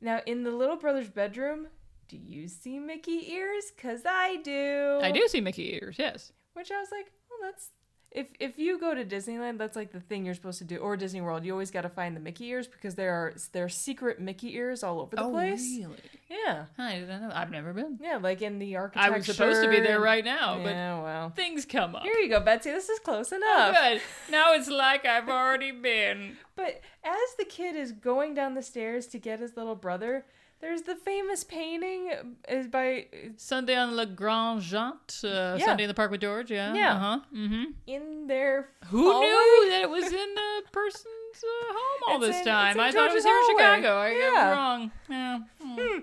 Now, 0.00 0.20
in 0.26 0.42
the 0.44 0.50
little 0.50 0.76
brother's 0.76 1.08
bedroom, 1.08 1.68
do 2.08 2.16
you 2.16 2.48
see 2.48 2.78
Mickey 2.78 3.32
ears? 3.32 3.72
Because 3.74 4.02
I 4.06 4.36
do. 4.36 5.00
I 5.02 5.10
do 5.10 5.26
see 5.28 5.40
Mickey 5.40 5.74
ears, 5.74 5.96
yes. 5.98 6.32
Which 6.54 6.70
I 6.70 6.78
was 6.78 6.88
like, 6.90 7.06
well, 7.28 7.50
that's. 7.50 7.70
If, 8.16 8.28
if 8.40 8.58
you 8.58 8.80
go 8.80 8.94
to 8.94 9.04
Disneyland, 9.04 9.58
that's 9.58 9.76
like 9.76 9.92
the 9.92 10.00
thing 10.00 10.24
you're 10.24 10.34
supposed 10.34 10.56
to 10.58 10.64
do, 10.64 10.78
or 10.78 10.96
Disney 10.96 11.20
World. 11.20 11.44
You 11.44 11.52
always 11.52 11.70
got 11.70 11.82
to 11.82 11.90
find 11.90 12.16
the 12.16 12.20
Mickey 12.20 12.46
ears 12.46 12.66
because 12.66 12.94
there 12.94 13.12
are 13.12 13.34
there 13.52 13.64
are 13.64 13.68
secret 13.68 14.18
Mickey 14.18 14.56
ears 14.56 14.82
all 14.82 15.00
over 15.00 15.14
the 15.14 15.22
oh, 15.24 15.30
place. 15.30 15.62
Oh, 15.62 15.88
really? 15.88 15.98
Yeah, 16.30 16.64
I 16.78 16.94
didn't 16.94 17.20
know. 17.20 17.30
I've 17.34 17.50
never 17.50 17.74
been. 17.74 17.98
yeah, 18.02 18.16
like 18.16 18.40
in 18.40 18.58
the 18.58 18.74
architecture. 18.76 19.12
I 19.12 19.16
was 19.18 19.26
supposed 19.26 19.62
to 19.62 19.68
be 19.68 19.80
there 19.80 20.00
right 20.00 20.24
now, 20.24 20.56
but 20.56 20.70
Yeah, 20.70 21.02
well, 21.02 21.28
things 21.28 21.66
come 21.66 21.94
up. 21.94 22.04
here 22.04 22.14
you 22.16 22.30
go, 22.30 22.40
Betsy. 22.40 22.70
This 22.70 22.88
is 22.88 22.98
close 23.00 23.30
Oh, 23.32 23.36
enough. 23.36 23.76
good. 23.76 24.00
Now 24.30 24.54
it's 24.54 24.68
like 24.68 25.04
I've 25.04 25.28
already 25.28 25.70
been. 25.70 26.38
But 26.56 26.80
as 27.04 27.34
the 27.38 27.44
kid 27.44 27.76
is 27.76 27.92
going 27.92 28.32
down 28.32 28.54
the 28.54 28.62
stairs 28.62 29.06
to 29.08 29.18
get 29.18 29.40
his 29.40 29.58
little 29.58 29.74
brother, 29.74 30.24
there's 30.60 30.82
the 30.82 30.94
famous 30.96 31.44
painting 31.44 32.10
is 32.48 32.66
by 32.66 33.06
Sunday 33.36 33.76
on 33.76 33.94
Le 33.96 34.06
Grande 34.06 34.60
Jatte. 34.62 35.24
Uh, 35.24 35.56
Yeah. 35.58 35.64
Sunday 35.64 35.84
in 35.84 35.88
the 35.88 35.94
Park 35.94 36.10
with 36.10 36.20
George, 36.22 36.50
yeah. 36.50 36.74
Yeah. 36.74 36.94
Uh-huh. 36.94 37.18
Mm-hmm. 37.34 37.64
in 37.86 38.26
their 38.26 38.68
Who 38.88 39.10
hallway. 39.12 39.26
knew 39.26 39.70
that 39.70 39.82
it 39.82 39.90
was 39.90 40.04
in 40.04 40.34
the 40.34 40.62
person's 40.72 41.38
uh, 41.42 41.72
home 41.72 42.02
all 42.08 42.16
It's 42.22 42.26
this 42.28 42.38
in- 42.40 42.44
time? 42.46 42.80
I 42.80 42.90
thought 42.92 43.10
it 43.10 43.14
was 43.14 43.24
here 43.24 43.36
in. 43.36 43.56
Chicago. 43.58 43.96
I 43.98 44.10
Yeah. 44.10 44.30
got 44.30 44.46
it 44.48 44.56
wrong. 44.56 44.90
Yeah. 45.08 45.38
Hmm. 45.62 45.98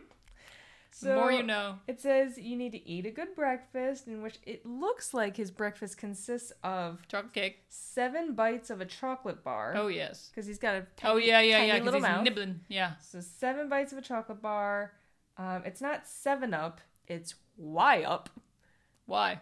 So 0.93 1.07
the 1.09 1.15
more 1.15 1.31
you 1.31 1.41
know. 1.43 1.79
It 1.87 1.99
says 1.99 2.37
you 2.37 2.55
need 2.55 2.71
to 2.73 2.87
eat 2.87 3.05
a 3.05 3.11
good 3.11 3.35
breakfast, 3.35 4.07
in 4.07 4.21
which 4.21 4.37
it 4.45 4.65
looks 4.65 5.13
like 5.13 5.35
his 5.37 5.49
breakfast 5.51 5.97
consists 5.97 6.53
of 6.63 7.07
Chocolate 7.07 7.33
cake. 7.33 7.63
seven 7.67 8.33
bites 8.35 8.69
of 8.69 8.79
a 8.79 8.85
chocolate 8.85 9.43
bar. 9.43 9.73
Oh, 9.75 9.87
yes. 9.87 10.29
because 10.29 10.45
he's 10.45 10.59
got 10.59 10.75
a 10.75 10.79
Oh, 11.03 11.15
tiny, 11.15 11.27
yeah, 11.27 11.41
yeah, 11.41 11.57
tiny 11.57 11.67
yeah. 11.69 11.73
Little 11.83 11.93
he's 11.99 12.01
mouth. 12.03 12.23
nibbling. 12.23 12.59
Yeah. 12.69 12.93
So 13.01 13.19
seven 13.21 13.69
bites 13.69 13.91
of 13.91 13.97
a 13.97 14.01
chocolate 14.01 14.41
bar. 14.41 14.93
Um, 15.37 15.63
it's 15.65 15.81
not 15.81 16.07
Seven 16.07 16.53
Up. 16.53 16.79
It's 17.07 17.33
Y 17.57 18.03
Up. 18.03 18.29
Why? 19.07 19.41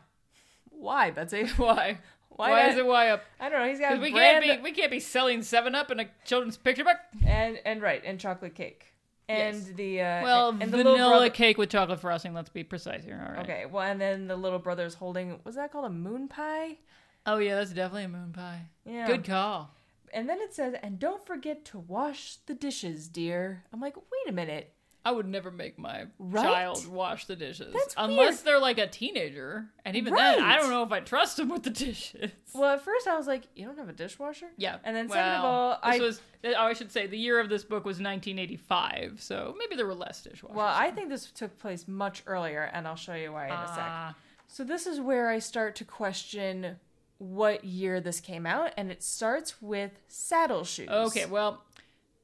Why, 0.70 1.12
Betsy? 1.12 1.44
Why? 1.58 1.98
Why 2.30 2.50
Why, 2.52 2.68
is 2.70 2.78
it 2.78 2.86
why 2.86 3.10
up? 3.10 3.24
I 3.42 3.50
don't 3.50 3.60
know. 3.62 3.68
He's 3.68 3.78
got 3.78 4.00
we 4.00 4.10
brand 4.10 4.44
can't 4.46 4.64
be 4.64 4.64
we 4.64 4.72
can't 4.72 4.90
be 4.90 5.02
selling 5.02 5.44
Seven 5.44 5.76
Up 5.76 5.92
in 5.92 6.00
a 6.00 6.06
children's 6.26 6.56
picture 6.56 6.86
book. 6.86 6.96
and 7.28 7.60
and 7.66 7.82
right 7.82 8.02
and 8.06 8.18
chocolate 8.22 8.56
cake 8.56 8.91
and 9.32 9.56
Yes. 9.58 9.66
the 9.76 10.02
uh, 10.02 10.24
Well, 10.24 10.50
and, 10.50 10.64
and 10.64 10.74
the 10.74 10.78
little 10.78 10.94
vanilla 10.94 11.12
brother. 11.12 11.30
cake 11.30 11.58
with 11.58 11.70
chocolate 11.70 12.00
frosting. 12.02 12.34
Let's 12.34 12.50
be 12.50 12.64
precise 12.64 13.04
here. 13.04 13.24
All 13.28 13.34
right. 13.36 13.44
Okay, 13.44 13.66
well, 13.66 13.84
and 13.90 14.00
then 14.00 14.28
the 14.28 14.36
little 14.36 14.60
brother's 14.60 14.94
holding. 14.96 15.40
Was 15.44 15.56
that 15.56 15.72
called 15.72 15.86
a 15.86 15.90
moon 15.90 16.28
pie? 16.28 16.78
Oh 17.26 17.38
yeah, 17.38 17.56
that's 17.56 17.72
definitely 17.72 18.06
a 18.06 18.10
moon 18.10 18.32
pie. 18.34 18.64
Yeah. 18.86 19.08
Good 19.08 19.24
call. 19.26 19.74
And 20.14 20.28
then 20.28 20.42
it 20.42 20.54
says, 20.54 20.76
and 20.84 21.00
don't 21.00 21.26
forget 21.26 21.64
to 21.66 21.80
wash 21.80 22.38
the 22.46 22.54
dishes, 22.54 23.08
dear. 23.08 23.64
I'm 23.72 23.80
like, 23.80 23.96
wait 23.96 24.30
a 24.30 24.32
minute. 24.34 24.74
I 25.04 25.12
would 25.12 25.28
never 25.28 25.50
make 25.50 25.80
my 25.80 26.06
Right? 26.20 26.44
child 26.46 26.86
wash 26.86 27.26
the 27.26 27.36
dishes 27.36 27.74
That's 27.74 27.96
unless 27.98 28.36
weird. 28.36 28.46
they're 28.46 28.60
like 28.60 28.78
a 28.78 28.86
teenager, 28.88 29.66
and 29.84 29.96
even 29.98 30.14
then, 30.14 30.42
I 30.44 30.58
don't 30.58 30.70
know 30.70 30.84
if 30.84 30.92
I 30.92 31.00
trust 31.00 31.38
them 31.38 31.50
with 31.50 31.64
the 31.64 31.70
dishes. 31.86 32.32
Well, 32.54 32.70
at 32.76 32.82
first 32.84 33.08
I 33.08 33.18
was 33.18 33.26
like, 33.26 33.44
you 33.56 33.66
don't 33.66 33.80
have 33.80 33.90
a 33.90 33.94
dishwasher? 33.94 34.50
Yeah. 34.58 34.78
And 34.84 34.96
then 34.96 35.10
second 35.10 35.40
of 35.40 35.46
all, 35.46 35.80
I 35.82 35.98
this 35.98 36.02
was 36.02 36.22
oh, 36.56 36.64
I 36.66 36.74
should 36.74 36.92
say 36.92 37.08
the 37.08 37.18
year 37.18 37.40
of 37.40 37.50
this 37.50 37.64
book 37.64 37.84
was 37.84 37.98
1985, 38.00 39.22
so 39.22 39.56
maybe 39.58 39.76
there 39.76 39.86
were 39.86 39.96
less 39.96 40.22
dishwashers. 40.22 40.54
well, 40.54 40.68
I 40.68 40.92
think 40.92 41.10
this 41.10 41.32
took 41.32 41.58
place 41.60 41.88
much 41.88 42.24
earlier, 42.28 42.70
and 42.74 42.88
I'll 42.88 42.96
show 42.96 43.16
you 43.16 43.32
why 43.32 43.48
in 43.48 43.52
a 43.54 43.68
sec. 43.68 43.78
Ah. 43.80 44.16
So 44.48 44.64
this 44.64 44.86
is 44.86 45.00
where 45.00 45.30
I 45.30 45.40
start 45.40 45.76
to 45.78 45.86
question 45.86 46.76
what 47.18 47.64
year 47.64 48.02
this 48.02 48.20
came 48.20 48.46
out, 48.46 48.72
and 48.78 48.92
it 48.92 49.02
starts 49.04 49.62
with 49.62 49.92
saddle 50.08 50.64
shoes. 50.64 50.90
Okay, 50.90 51.26
well, 51.26 51.62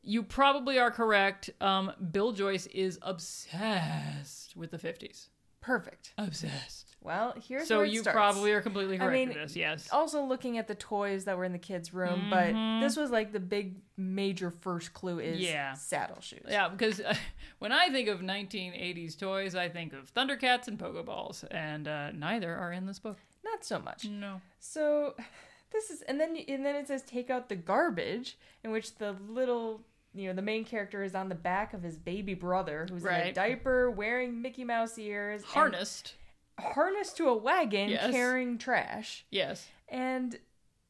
you 0.07 0.23
probably 0.23 0.79
are 0.79 0.89
correct. 0.91 1.49
Um, 1.61 1.91
Bill 2.11 2.31
Joyce 2.31 2.65
is 2.67 2.97
obsessed 3.01 4.55
with 4.55 4.71
the 4.71 4.77
50s. 4.77 5.27
perfect. 5.61 6.13
Obsessed. 6.17 6.95
Well, 7.01 7.33
here's 7.47 7.67
so 7.67 7.77
where 7.77 7.85
it 7.85 7.91
you 7.91 8.01
starts. 8.01 8.15
probably 8.15 8.51
are 8.53 8.61
completely 8.61 8.95
I 8.95 8.99
correct 8.99 9.13
mean, 9.13 9.27
with 9.29 9.37
this. 9.37 9.55
Yes. 9.55 9.89
also 9.91 10.23
looking 10.23 10.57
at 10.57 10.67
the 10.67 10.75
toys 10.75 11.25
that 11.25 11.37
were 11.37 11.43
in 11.45 11.51
the 11.51 11.59
kids' 11.59 11.93
room, 11.93 12.27
but 12.29 12.53
this 12.81 12.95
was 12.97 13.11
like 13.11 13.31
the 13.33 13.39
big 13.39 13.75
major 13.97 14.49
first 14.51 14.93
clue 14.93 15.19
is 15.19 15.35
Mm-hmm. 15.37 15.43
Yeah. 15.53 15.73
saddle 15.73 16.21
shoes. 16.21 16.45
Yeah, 16.49 16.69
because 16.69 16.99
uh, 17.01 17.13
when 17.59 17.71
I 17.71 17.89
think 17.89 18.07
of 18.09 18.19
1980s 18.21 19.17
toys, 19.19 19.55
I 19.55 19.69
think 19.69 19.93
of 19.93 20.13
Thundercats 20.13 20.67
and 20.67 20.77
Pokeballs, 20.79 21.43
and 21.51 21.87
uh, 21.87 22.11
neither 22.11 22.53
are 22.55 22.71
in 22.71 22.85
this 22.85 22.99
book. 22.99 23.17
Not 23.45 23.63
so 23.63 23.79
much. 23.79 24.05
No. 24.05 24.41
So 24.59 25.15
this 25.71 25.89
is 25.89 26.01
and 26.03 26.19
then 26.19 26.35
and 26.47 26.65
then 26.65 26.75
it 26.75 26.87
says 26.87 27.03
take 27.03 27.29
out 27.29 27.47
the 27.49 27.55
garbage 27.55 28.37
in 28.63 28.71
which 28.71 28.95
the 28.95 29.15
little 29.29 29.81
you 30.13 30.27
know 30.27 30.33
the 30.33 30.41
main 30.41 30.65
character 30.65 31.03
is 31.03 31.13
on 31.15 31.29
the 31.29 31.35
back 31.35 31.73
of 31.73 31.83
his 31.83 31.97
baby 31.97 32.33
brother 32.33 32.87
who's 32.89 33.03
in 33.05 33.09
a 33.13 33.31
diaper 33.33 33.89
wearing 33.91 34.41
Mickey 34.41 34.63
Mouse 34.63 34.97
ears 34.97 35.43
Harnessed. 35.43 36.15
harnessed 36.59 37.17
to 37.17 37.27
a 37.29 37.35
wagon 37.37 37.89
Yes. 37.89 38.11
carrying 38.11 38.57
trash. 38.57 39.25
Yes. 39.29 39.67
And 39.89 40.37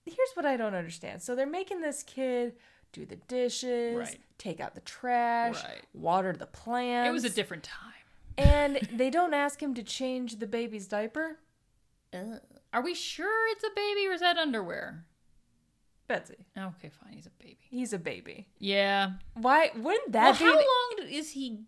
here's 0.06 0.32
what 0.36 0.46
I 0.46 0.56
don't 0.58 0.74
understand. 0.76 1.22
So 1.22 1.36
they're 1.36 1.46
making 1.46 1.82
this 1.82 2.04
kid 2.04 2.56
do 2.94 3.06
the 3.06 3.18
dishes, 3.18 3.98
Right. 3.98 4.20
take 4.38 4.60
out 4.62 4.74
the 4.76 4.82
trash, 4.82 5.62
Right. 5.64 5.82
water 5.94 6.32
the 6.34 6.46
plants. 6.48 7.10
It 7.10 7.12
was 7.12 7.26
a 7.26 7.30
different 7.30 7.64
time. 7.64 7.84
and 8.38 8.76
they 8.94 9.10
don't 9.10 9.34
ask 9.34 9.62
him 9.62 9.74
to 9.74 9.84
change 9.84 10.38
the 10.40 10.48
baby's 10.48 10.88
diaper. 10.88 11.40
Uh, 12.14 12.38
are 12.72 12.82
we 12.82 12.94
sure 12.94 13.52
it's 13.52 13.64
a 13.64 13.70
baby 13.76 14.08
or 14.08 14.12
is 14.14 14.22
that 14.22 14.38
underwear? 14.38 15.06
Betsy. 16.08 16.46
Okay, 16.58 16.90
fine. 16.90 17.14
He's 17.14 17.26
a 17.28 17.32
baby. 17.32 17.58
He's 17.70 17.94
a 17.94 18.00
baby. 18.00 18.48
Yeah. 18.60 19.12
Why 19.34 19.72
wouldn't 19.76 20.14
Well, 20.14 20.34
that 20.34 20.40
be? 20.40 20.46
how 20.46 20.54
long 20.56 21.08
is 21.10 21.32
he? 21.32 21.60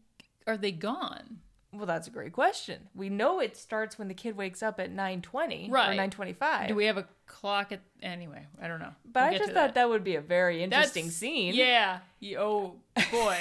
Are 0.48 0.58
they 0.58 0.72
gone? 0.72 1.40
Well, 1.72 1.86
that's 1.86 2.08
a 2.08 2.12
great 2.12 2.34
question. 2.34 2.88
We 2.96 3.10
know 3.10 3.40
it 3.40 3.56
starts 3.56 4.00
when 4.00 4.08
the 4.08 4.16
kid 4.16 4.36
wakes 4.36 4.64
up 4.64 4.80
at 4.80 4.92
9:20 4.92 5.70
or 5.70 5.74
Right. 5.74 5.96
9:25. 6.00 6.68
Do 6.70 6.76
we 6.76 6.86
have 6.86 6.98
a 6.98 7.08
clock 7.28 7.72
at? 7.72 7.82
Anyway, 8.02 8.44
I 8.62 8.68
don't 8.68 8.80
know. 8.80 8.94
But 9.06 9.26
We'll 9.26 9.36
I 9.36 9.38
just 9.38 9.52
thought 9.52 9.76
that. 9.76 9.88
would 9.90 10.04
be 10.04 10.16
a 10.16 10.22
very 10.22 10.58
That's- 10.66 10.74
interesting 10.96 11.12
scene. 11.12 11.54
Yeah. 11.54 12.00
Oh 12.40 12.78
boy, 13.12 13.38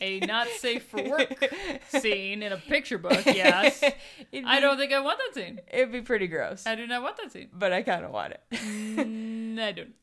a 0.00 0.18
not 0.20 0.48
safe 0.48 0.86
for 0.86 1.02
work 1.08 1.32
scene 1.88 2.42
in 2.42 2.52
a 2.52 2.56
picture 2.56 2.98
book. 2.98 3.24
Yes. 3.26 3.80
It'd 4.32 4.44
I 4.44 4.58
don't 4.58 4.76
think 4.76 4.92
I 4.92 4.98
want 4.98 5.18
that 5.18 5.34
scene. 5.40 5.60
It'd 5.72 5.92
be 5.92 6.00
pretty 6.00 6.26
gross. 6.26 6.66
I 6.66 6.74
do 6.74 6.84
not 6.88 7.02
want 7.02 7.16
that 7.18 7.30
scene. 7.30 7.50
but 7.52 7.72
I 7.72 7.82
kind 7.82 8.04
of 8.04 8.10
want 8.10 8.32
it. 8.32 8.40
Mm, 8.50 9.60
I 9.60 9.70
don't. 9.72 9.94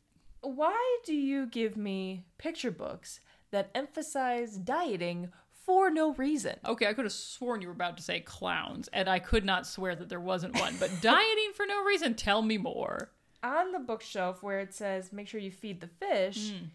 Why 0.41 0.97
do 1.05 1.13
you 1.13 1.45
give 1.47 1.75
me 1.77 2.25
picture 2.37 2.71
books 2.71 3.19
that 3.51 3.69
emphasize 3.75 4.57
dieting 4.57 5.29
for 5.65 5.89
no 5.89 6.13
reason? 6.13 6.55
Okay, 6.65 6.87
I 6.87 6.93
could 6.93 7.05
have 7.05 7.11
sworn 7.13 7.61
you 7.61 7.67
were 7.67 7.73
about 7.73 7.97
to 7.97 8.03
say 8.03 8.19
clowns, 8.21 8.87
and 8.93 9.09
I 9.09 9.19
could 9.19 9.43
not 9.45 9.67
swear 9.67 9.95
that 9.95 10.09
there 10.09 10.19
wasn't 10.19 10.59
one. 10.59 10.75
But 10.79 10.91
dieting 11.01 11.51
for 11.55 11.65
no 11.65 11.83
reason. 11.83 12.13
Tell 12.15 12.41
me 12.41 12.57
more. 12.57 13.11
On 13.43 13.71
the 13.71 13.79
bookshelf 13.79 14.43
where 14.43 14.59
it 14.59 14.73
says 14.73 15.13
make 15.13 15.27
sure 15.27 15.39
you 15.39 15.51
feed 15.51 15.81
the 15.81 15.87
fish, 15.87 16.51
Hmm. 16.51 16.65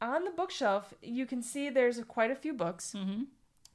on 0.00 0.24
the 0.24 0.30
bookshelf 0.32 0.92
you 1.02 1.26
can 1.26 1.42
see 1.42 1.70
there's 1.70 2.02
quite 2.04 2.30
a 2.30 2.36
few 2.36 2.52
books. 2.52 2.94
Mm-hmm. 2.96 3.22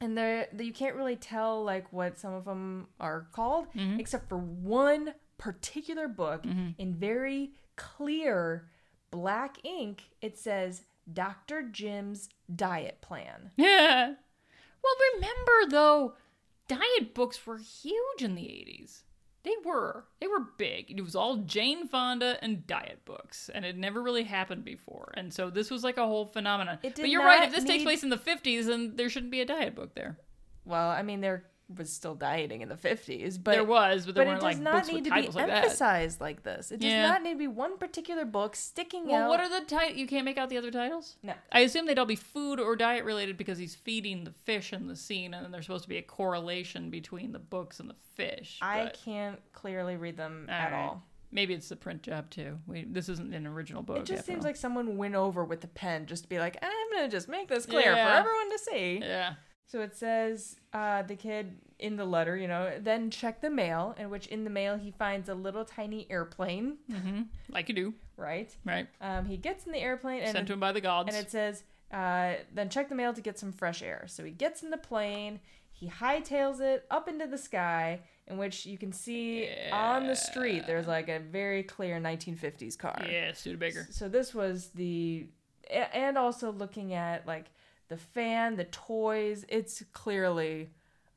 and 0.01 0.17
there 0.17 0.47
you 0.59 0.73
can't 0.73 0.95
really 0.95 1.15
tell 1.15 1.63
like 1.63 1.91
what 1.93 2.19
some 2.19 2.33
of 2.33 2.43
them 2.45 2.87
are 2.99 3.27
called 3.31 3.67
Mm-hmm. 3.73 3.99
except 3.99 4.27
for 4.29 4.37
one 4.37 5.13
particular 5.37 6.07
book 6.07 6.43
in 6.77 6.93
very 6.95 7.51
clear 7.77 8.67
black 9.11 9.57
ink 9.63 10.03
it 10.21 10.37
says 10.37 10.83
dr 11.11 11.63
jim's 11.71 12.29
diet 12.53 12.99
plan 13.01 13.51
Yeah. 13.57 14.13
Well, 14.83 14.93
remember 15.15 15.69
though, 15.71 16.13
diet 16.69 17.13
books 17.13 17.45
were 17.45 17.57
huge 17.57 18.21
in 18.21 18.35
the 18.35 18.43
80s. 18.43 19.01
They 19.43 19.55
were. 19.65 20.05
They 20.21 20.27
were 20.27 20.45
big. 20.57 20.91
It 20.91 21.01
was 21.01 21.15
all 21.15 21.37
Jane 21.37 21.87
Fonda 21.89 22.37
and 22.41 22.65
diet 22.67 23.01
books, 23.03 23.49
and 23.53 23.65
it 23.65 23.75
never 23.75 24.01
really 24.01 24.23
happened 24.23 24.63
before. 24.63 25.11
And 25.17 25.33
so 25.33 25.49
this 25.49 25.69
was 25.69 25.83
like 25.83 25.97
a 25.97 26.05
whole 26.05 26.25
phenomenon. 26.25 26.79
But 26.81 27.09
you're 27.09 27.23
right. 27.25 27.47
If 27.47 27.53
this 27.55 27.65
takes 27.65 27.83
place 27.83 28.03
in 28.03 28.09
the 28.09 28.17
50s, 28.17 28.65
then 28.67 28.95
there 28.95 29.09
shouldn't 29.09 29.31
be 29.31 29.41
a 29.41 29.45
diet 29.45 29.75
book 29.75 29.93
there. 29.95 30.19
well 30.63 30.89
i 30.89 31.01
mean 31.01 31.19
there 31.21 31.43
was 31.75 31.91
still 31.91 32.15
dieting 32.15 32.61
in 32.61 32.69
the 32.69 32.75
50s 32.75 33.37
but 33.43 33.51
there 33.51 33.63
was, 33.63 34.05
but 34.05 34.15
there 34.15 34.23
but 34.25 34.31
it 34.31 34.35
does 34.35 34.43
like 34.43 34.59
not 34.59 34.87
need 34.87 35.03
to 35.03 35.11
be 35.11 35.21
like 35.27 35.33
that. 35.33 35.49
emphasized 35.49 36.21
like 36.21 36.43
this 36.43 36.71
it 36.71 36.79
does 36.79 36.89
Yeah. 36.89 37.07
not 37.07 37.23
need 37.23 37.33
to 37.33 37.37
be 37.37 37.47
one 37.47 37.77
particular 37.77 38.23
book 38.23 38.55
sticking 38.55 39.07
Well, 39.07 39.23
out 39.23 39.29
what 39.29 39.39
are 39.41 39.49
the 39.49 39.65
titles? 39.65 39.97
You 39.97 40.07
can't 40.07 40.23
make 40.23 40.37
out 40.37 40.49
the 40.49 40.57
other 40.57 40.71
titles? 40.71 41.17
No. 41.23 41.33
I 41.51 41.59
assume 41.61 41.85
they'd 41.85 41.99
all 41.99 42.05
be 42.05 42.15
food 42.15 42.59
or 42.61 42.75
diet 42.77 43.03
related 43.03 43.37
because 43.37 43.57
he's 43.57 43.75
feeding 43.75 44.23
the 44.23 44.31
fish 44.31 44.71
in 44.71 44.87
the 44.87 44.95
scene, 44.95 45.33
and 45.33 45.43
then 45.43 45.51
there's 45.51 45.65
supposed 45.65 45.83
to 45.83 45.89
be 45.89 45.97
a 45.97 46.01
correlation 46.01 46.89
between 46.89 47.33
the 47.33 47.39
books 47.39 47.79
and 47.81 47.89
the 47.89 47.95
fish. 48.15 48.59
i 48.61 48.89
can't 49.03 49.39
clearly 49.53 49.97
read 49.97 50.15
them 50.17 50.47
at 50.49 50.71
Alright. 50.71 50.87
all 50.89 51.03
Maybe 51.29 51.53
it's 51.53 51.67
the 51.67 51.75
print 51.75 52.03
job 52.03 52.29
too. 52.29 52.57
We, 52.67 52.85
this 52.85 53.09
isn't 53.09 53.33
an 53.33 53.45
original 53.45 53.83
book. 53.83 53.97
It 53.97 54.05
just 54.05 54.25
seems 54.25 54.45
all. 54.45 54.49
like 54.49 54.55
someone 54.55 54.95
went 54.95 55.13
over 55.13 55.43
with 55.43 55.59
the 55.59 55.67
pen 55.67 56.05
just 56.05 56.23
to 56.23 56.29
be 56.29 56.39
like, 56.39 56.55
I'm 56.61 56.71
gonna 56.93 57.09
just 57.09 57.27
make 57.27 57.49
this 57.49 57.65
clear 57.65 57.81
Yeah. 57.93 58.05
for 58.13 58.19
everyone 58.19 58.49
to 58.51 58.57
see. 58.59 58.99
yeah. 59.03 59.33
So 59.69 59.81
it 59.81 59.95
says 59.95 60.55
uh, 60.73 61.03
the 61.03 61.15
kid 61.15 61.57
in 61.77 61.97
the 61.97 62.05
letter, 62.05 62.35
you 62.37 62.47
know, 62.47 62.71
then 62.79 63.09
check 63.11 63.41
the 63.41 63.49
mail, 63.49 63.95
in 63.99 64.09
which 64.09 64.27
in 64.27 64.43
the 64.45 64.49
mail 64.49 64.77
he 64.77 64.91
finds 64.91 65.27
a 65.29 65.35
little 65.35 65.65
tiny 65.65 66.07
airplane, 66.09 66.77
Mm-hmm. 66.91 67.23
Like 67.49 67.67
you 67.69 67.75
do, 67.75 67.93
right? 68.15 68.55
right? 68.65 68.87
Um, 69.01 69.25
he 69.25 69.35
gets 69.37 69.65
in 69.65 69.73
the 69.73 69.79
airplane 69.79 70.21
and 70.23 70.31
Sent 70.31 70.47
to 70.47 70.53
him 70.53 70.59
by 70.59 70.71
the 70.71 70.81
gods. 70.81 71.13
and 71.13 71.23
it 71.25 71.29
says, 71.29 71.63
uh, 71.91 72.35
then 72.53 72.69
check 72.69 72.89
the 72.89 72.95
mail 72.95 73.13
to 73.13 73.21
get 73.21 73.37
some 73.37 73.51
fresh 73.51 73.81
air. 73.83 74.05
So 74.07 74.23
he 74.23 74.31
gets 74.31 74.63
in 74.63 74.69
the 74.69 74.77
plane, 74.77 75.39
he 75.71 75.89
hightails 75.89 76.59
it 76.61 76.85
up 76.89 77.07
into 77.09 77.27
the 77.27 77.37
sky, 77.37 77.99
in 78.27 78.37
which 78.37 78.65
you 78.65 78.77
can 78.77 78.91
see 78.91 79.49
on 79.71 80.07
the 80.07 80.15
street 80.15 80.63
there's 80.65 80.87
like 80.87 81.07
a 81.09 81.19
very 81.19 81.63
clear 81.63 81.99
1950s 81.99 82.77
car. 82.77 82.97
yeah, 83.09 83.31
Studebaker. 83.33 83.87
So 83.91 84.07
this 84.09 84.33
was 84.33 84.67
the 84.69 85.27
and 85.69 86.17
also 86.17 86.51
looking 86.51 86.93
at 86.93 87.27
like 87.27 87.45
the 87.89 87.97
fan, 87.97 88.55
the 88.55 88.65
toys. 88.65 89.45
It's 89.49 89.83
clearly 89.93 90.69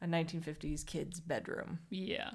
a 0.02 0.06
1950s 0.06 0.84
kid's 0.84 1.20
bedroom. 1.20 1.80
Yeah. 1.90 2.30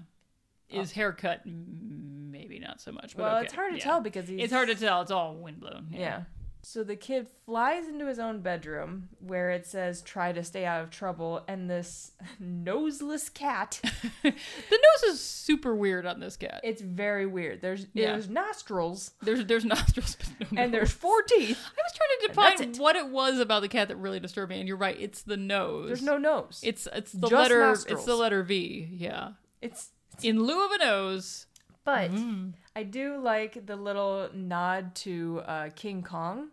Oh. 0.73 0.81
Is 0.81 0.91
haircut, 0.91 1.41
maybe 1.45 2.57
not 2.59 2.81
so 2.81 2.91
much, 2.91 3.15
but 3.15 3.23
well, 3.23 3.35
okay, 3.37 3.45
it's 3.45 3.53
hard 3.53 3.73
to 3.73 3.77
yeah. 3.77 3.83
tell 3.83 4.01
because 4.01 4.27
he's 4.27 4.41
It's 4.41 4.53
hard 4.53 4.67
to 4.69 4.75
tell. 4.75 5.01
It's 5.03 5.11
all 5.11 5.35
windblown. 5.35 5.87
Yeah. 5.91 6.23
So 6.67 6.83
the 6.83 6.95
kid 6.95 7.27
flies 7.45 7.87
into 7.87 8.07
his 8.07 8.17
own 8.17 8.39
bedroom 8.41 9.09
where 9.19 9.51
it 9.51 9.67
says 9.67 10.01
try 10.01 10.31
to 10.31 10.43
stay 10.43 10.65
out 10.65 10.81
of 10.81 10.89
trouble 10.89 11.43
and 11.47 11.69
this 11.69 12.11
noseless 12.39 13.29
cat 13.29 13.79
the 14.23 14.31
nose 14.31 15.03
is 15.13 15.21
super 15.21 15.75
weird 15.75 16.07
on 16.07 16.19
this 16.19 16.35
cat. 16.37 16.61
it's 16.63 16.81
very 16.81 17.27
weird. 17.27 17.61
There's 17.61 17.85
Yeah. 17.93 18.13
there's 18.13 18.29
nostrils 18.29 19.11
There's 19.21 19.45
there's 19.45 19.63
nostrils, 19.75 20.15
but 20.39 20.51
no 20.51 20.61
and 20.63 20.71
nose. 20.71 20.79
there's 20.79 20.91
four 20.91 21.21
teeth. 21.21 21.59
I 21.63 21.81
was 21.83 21.93
trying 21.93 22.09
to 22.21 22.27
define 22.27 22.69
it. 22.71 22.79
what 22.79 22.95
it 22.95 23.09
was 23.09 23.39
about 23.39 23.61
the 23.61 23.69
cat 23.69 23.87
that 23.89 23.97
really 23.97 24.19
disturbed 24.19 24.49
me, 24.49 24.59
and 24.59 24.67
you're 24.67 24.75
right. 24.77 24.97
It's 24.99 25.21
the 25.21 25.37
nose. 25.37 25.87
There's 25.87 26.01
no 26.01 26.17
nose. 26.17 26.61
It's 26.63 26.87
it's 26.93 27.11
the 27.11 27.27
Just 27.29 27.33
letter. 27.33 27.59
nostrils. 27.59 27.99
It's 27.99 28.05
the 28.05 28.15
letter 28.15 28.41
V. 28.41 28.89
Yeah. 28.91 29.33
it's 29.61 29.89
In 30.23 30.41
lieu 30.41 30.65
of 30.65 30.71
a 30.71 30.77
nose. 30.79 31.45
but 31.83 32.09
Mm-hmm. 32.11 32.49
I 32.75 32.83
do 32.83 33.17
like 33.19 33.65
the 33.67 33.75
little 33.77 34.29
nod 34.33 34.95
to 34.95 35.41
uh, 35.45 35.69
King 35.75 36.01
Kong 36.03 36.49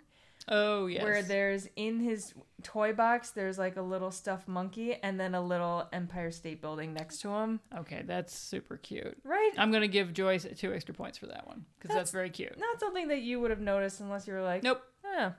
Oh 0.49 0.87
yes. 0.87 1.03
where 1.03 1.23
there's 1.23 1.69
in 1.77 2.01
his 2.01 2.35
toy 2.63 2.93
box 2.93 3.31
there's 3.31 3.59
like 3.59 3.77
a 3.77 3.83
little 3.83 4.11
stuffed 4.11 4.49
monkey 4.49 4.95
and 5.03 5.19
then 5.19 5.35
a 5.35 5.41
little 5.41 5.89
Empire 5.93 6.31
State 6.33 6.61
Building 6.61 6.93
next 6.95 7.19
to 7.23 7.29
him. 7.29 7.61
Okay, 7.79 8.03
that's 8.05 8.37
super 8.37 8.77
cute. 8.77 9.17
Right? 9.25 9.51
I'm 9.57 9.71
gonna 9.71 9.87
give 9.89 10.13
Joyce 10.13 10.47
two 10.57 10.73
extra 10.75 10.95
points 10.95 11.19
for 11.19 11.27
that 11.27 11.47
one 11.47 11.65
because 11.79 11.89
that's, 11.95 12.11
That's- 12.11 12.13
very 12.13 12.31
cute. 12.31 12.59
Not 12.59 12.81
something 12.81 13.09
that 13.09 13.21
you 13.23 13.41
would 13.41 13.51
have 13.51 13.61
noticed 13.61 14.01
unless 14.01 14.27
you 14.27 14.33
were 14.35 14.43
like, 14.43 14.63
Nope. 14.63 14.83
"Eh, 15.17 15.31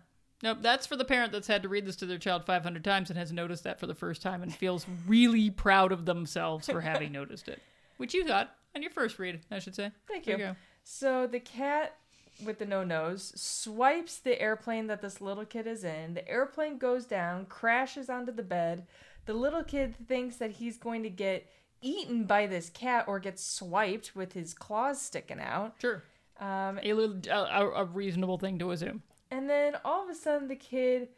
Nope, 0.42 0.58
that's 0.62 0.86
for 0.86 0.98
the 0.98 1.06
parent 1.06 1.32
that's 1.32 1.48
had 1.48 1.63
to 1.63 1.70
read 1.70 1.86
this 1.86 1.96
to 1.98 2.06
their 2.06 2.18
child 2.18 2.46
500 2.46 2.84
times 2.84 3.10
and 3.10 3.18
has 3.18 3.32
noticed 3.32 3.63
that 3.63 3.80
for 3.80 3.88
the 3.88 3.96
first 3.96 4.22
time 4.22 4.44
and 4.44 4.54
feels 4.54 4.86
really 5.08 5.50
proud 5.50 5.92
of 5.94 6.06
themselves 6.06 6.68
for 6.68 6.82
having 6.82 7.12
noticed 7.13 7.48
it. 7.48 7.62
Which 7.98 8.13
you 8.13 8.26
got 8.26 8.54
on 8.76 8.82
your 8.82 8.92
first 8.92 9.20
read, 9.20 9.39
I 9.52 9.60
should 9.60 9.74
say. 9.76 9.92
Thank 10.08 10.28
you. 10.28 10.38
go. 10.38 10.56
So 10.84 11.28
the 11.28 11.39
cat 11.39 11.96
with 12.43 12.60
the 12.60 12.65
no 12.65 12.84
nose 12.84 13.32
swipes 13.36 14.17
the 14.17 14.41
airplane 14.41 14.88
that 14.88 15.02
this 15.02 15.22
little 15.22 15.46
kid 15.46 15.67
is 15.67 15.84
in. 15.84 16.13
The 16.13 16.28
airplane 16.28 16.78
goes 16.78 17.06
down, 17.06 17.46
crashes 17.46 18.10
onto 18.10 18.32
the 18.32 18.43
bed. 18.43 18.88
The 19.26 19.34
little 19.34 19.63
kid 19.63 19.96
thinks 20.08 20.38
that 20.38 20.52
he's 20.52 20.78
going 20.78 21.04
to 21.04 21.10
get 21.10 21.50
eaten 21.82 22.24
by 22.26 22.48
this 22.48 22.69
cat 22.69 23.06
or 23.08 23.19
get 23.19 23.39
swiped 23.39 24.15
with 24.15 24.34
his 24.34 24.54
claws 24.54 25.02
sticking 25.02 25.39
out. 25.39 25.76
Sure. 25.80 26.04
Um, 26.39 26.80
A, 26.82 26.93
little, 26.93 27.17
a, 27.30 27.69
a 27.82 27.86
reasonable 27.86 28.38
thing 28.38 28.58
to 28.60 28.72
assume. 28.72 29.04
and 29.32 29.50
then 29.50 29.76
all 29.86 30.04
of 30.04 30.10
a 30.10 30.15
sudden, 30.15 30.48
the 30.48 30.56
kid 30.56 31.10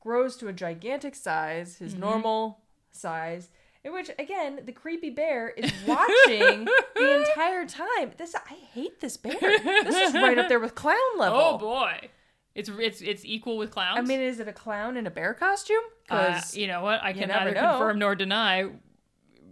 grows 0.00 0.36
to 0.36 0.48
a 0.48 0.52
gigantic 0.52 1.14
size, 1.14 1.76
his 1.76 1.94
normal 1.94 2.60
size. 2.92 3.50
In 3.84 3.92
which, 3.92 4.10
again, 4.18 4.60
the 4.64 4.72
creepy 4.72 5.10
bear 5.10 5.50
is 5.50 5.70
watching 5.86 6.64
the 6.96 7.20
entire 7.20 7.66
time. 7.66 8.12
This 8.16 8.34
I 8.34 8.54
hate 8.72 9.00
this 9.00 9.18
bear. 9.18 9.34
This 9.38 9.94
is 10.08 10.14
right 10.14 10.38
up 10.38 10.48
there 10.48 10.58
with 10.60 10.74
clown 10.74 10.96
level. 11.18 11.38
Oh 11.38 11.58
boy. 11.58 12.08
It's 12.54 12.70
it's 12.70 13.02
it's 13.02 13.24
equal 13.24 13.58
with 13.58 13.70
clowns. 13.70 13.98
I 13.98 14.02
mean, 14.02 14.20
is 14.20 14.40
it 14.40 14.48
a 14.48 14.52
clown 14.52 14.96
in 14.96 15.06
a 15.06 15.10
bear 15.10 15.34
costume? 15.34 15.76
Uh, 16.08 16.26
Because, 16.28 16.56
you 16.56 16.66
know 16.66 16.82
what? 16.82 17.02
I 17.02 17.12
can 17.12 17.28
neither 17.28 17.52
know. 17.52 17.70
confirm 17.72 17.98
nor 17.98 18.14
deny 18.14 18.70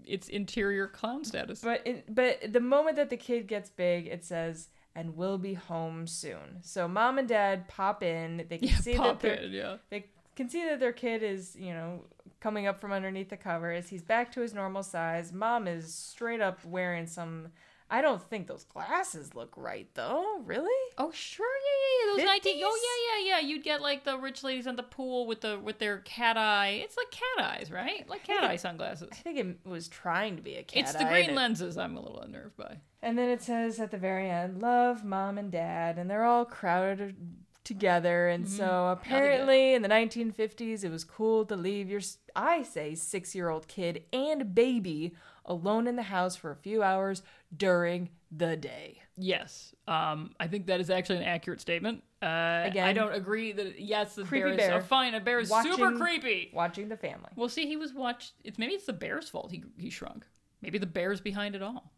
its 0.07 0.29
interior 0.29 0.87
clown 0.87 1.25
status. 1.25 1.61
but 1.61 1.87
it, 1.87 2.15
but 2.15 2.53
the 2.53 2.61
moment 2.61 2.97
that 2.97 3.11
the 3.11 3.17
kid 3.17 3.47
gets 3.49 3.71
big, 3.71 4.07
it 4.07 4.25
says, 4.25 4.69
"And 4.95 5.17
we'll 5.17 5.39
be 5.39 5.55
home 5.55 6.07
soon." 6.07 6.61
So 6.63 6.87
mom 6.89 7.19
and 7.19 7.29
dad 7.29 7.67
pop 7.69 8.03
in. 8.03 8.47
They 8.49 8.59
can 8.59 8.69
yeah, 8.69 8.77
see 8.77 8.97
that 8.97 9.25
in, 9.25 9.53
yeah. 9.53 9.77
they 9.91 10.07
can 10.37 10.49
see 10.49 10.65
that 10.65 10.79
their 10.81 10.93
kid 10.93 11.23
is, 11.23 11.57
you 11.59 11.75
know, 11.75 12.05
coming 12.43 12.67
up 12.67 12.81
from 12.81 12.93
underneath 12.93 13.31
the 13.31 13.37
covers. 13.37 13.89
He's 13.89 14.03
back 14.03 14.33
to 14.33 14.41
his 14.41 14.53
normal 14.53 14.83
size. 14.83 15.33
Mom 15.33 15.69
is 15.69 15.95
straight 15.95 16.41
up 16.41 16.65
wearing 16.65 17.07
some. 17.07 17.49
I 17.89 18.01
don't 18.01 18.23
think 18.23 18.47
those 18.47 18.65
glasses 18.65 19.35
look 19.35 19.53
right, 19.57 19.87
though. 19.95 20.41
Really? 20.45 20.91
Oh 20.99 21.13
sure, 21.13 21.47
yeah, 21.47 22.17
yeah, 22.17 22.25
yeah. 22.25 22.25
Those 22.25 22.43
19 22.45 22.63
Oh 22.65 22.79
yeah, 22.83 23.29
yeah, 23.29 23.29
yeah. 23.41 23.47
You'd 23.47 23.63
get 23.63 23.81
like 23.81 24.05
the 24.05 24.19
rich 24.19 24.43
ladies 24.43 24.67
at 24.67 24.77
the 24.77 24.83
pool 24.83 25.27
with 25.27 25.43
the 25.43 25.59
with 25.59 25.79
their 25.79 25.99
cat 25.99 26.37
eye. 26.37 26.81
It's 26.83 26.97
like 26.97 27.11
cat 27.11 27.61
eyes, 27.61 27.71
right? 27.71 28.09
Like 28.09 28.25
cat 28.25 28.43
eye 28.43 28.57
sunglasses. 28.57 29.09
I 29.13 29.15
think 29.15 29.39
it 29.39 29.69
was 29.69 29.89
trying 29.89 30.37
to 30.37 30.43
be 30.43 30.57
a 30.57 30.63
cat. 30.63 30.83
It's 30.83 30.95
the 30.95 31.05
green 31.05 31.35
lenses 31.35 31.77
I'm 31.79 31.97
a 31.97 32.01
little 32.01 32.21
unnerved 32.21 32.57
by. 32.57 32.79
And 33.03 33.19
then 33.19 33.29
it 33.29 33.43
says 33.43 33.79
at 33.79 33.91
the 33.91 33.99
very 33.99 34.31
end, 34.31 34.63
love 34.63 35.05
mom 35.05 35.37
and 35.37 35.51
dad, 35.53 35.99
and 35.99 36.11
they're 36.11 36.25
all 36.25 36.45
crowded 36.45 37.17
together. 37.65 38.29
And 38.29 38.49
so 38.49 38.89
apparently 38.89 39.75
in 39.75 39.83
the 39.83 39.89
1950s, 39.89 40.85
it 40.85 40.91
was 40.91 41.05
cool 41.05 41.45
to 41.47 41.57
leave 41.57 41.89
your, 41.89 42.01
I 42.35 42.63
say, 42.63 42.95
six 42.95 43.35
year 43.35 43.49
old 43.49 43.69
kid 43.69 44.05
and 44.13 44.55
baby 44.55 45.15
alone 45.45 45.87
in 45.87 45.97
the 45.97 46.03
house 46.03 46.37
for 46.37 46.51
a 46.51 46.57
few 46.57 46.83
hours 46.83 47.23
during 47.57 48.11
the 48.31 48.57
day. 48.57 49.01
Yes, 49.17 49.75
um, 49.87 50.35
I 50.41 50.47
think 50.47 50.67
that 50.67 50.81
is 50.81 50.89
actually 50.89 51.19
an 51.19 51.25
accurate 51.25 51.61
statement. 51.61 52.03
Uh, 52.23 52.71
I 52.75 52.93
don't 52.95 53.13
agree 53.13 53.53
that 53.53 53.79
yes, 53.81 54.15
the 54.15 54.25
bear 54.25 54.49
is 54.49 54.57
bear. 54.57 54.81
fine. 54.81 55.15
A 55.15 55.21
bear 55.21 55.41
is 55.41 55.51
super 55.51 55.93
creepy. 55.93 56.51
Watching 56.55 56.89
the 56.89 56.97
family. 56.97 57.29
Well, 57.37 57.49
see, 57.49 57.67
he 57.67 57.77
was 57.77 57.93
watched. 57.93 58.33
It's 58.45 58.59
maybe 58.59 58.73
it's 58.73 58.87
the 58.87 58.93
bear's 58.93 59.29
fault. 59.29 59.51
He 59.51 59.65
he 59.77 59.91
shrunk. 59.91 60.25
Maybe 60.63 60.79
the 60.79 60.87
bear's 60.87 61.21
behind 61.21 61.55
it 61.55 61.63
all. 61.63 61.93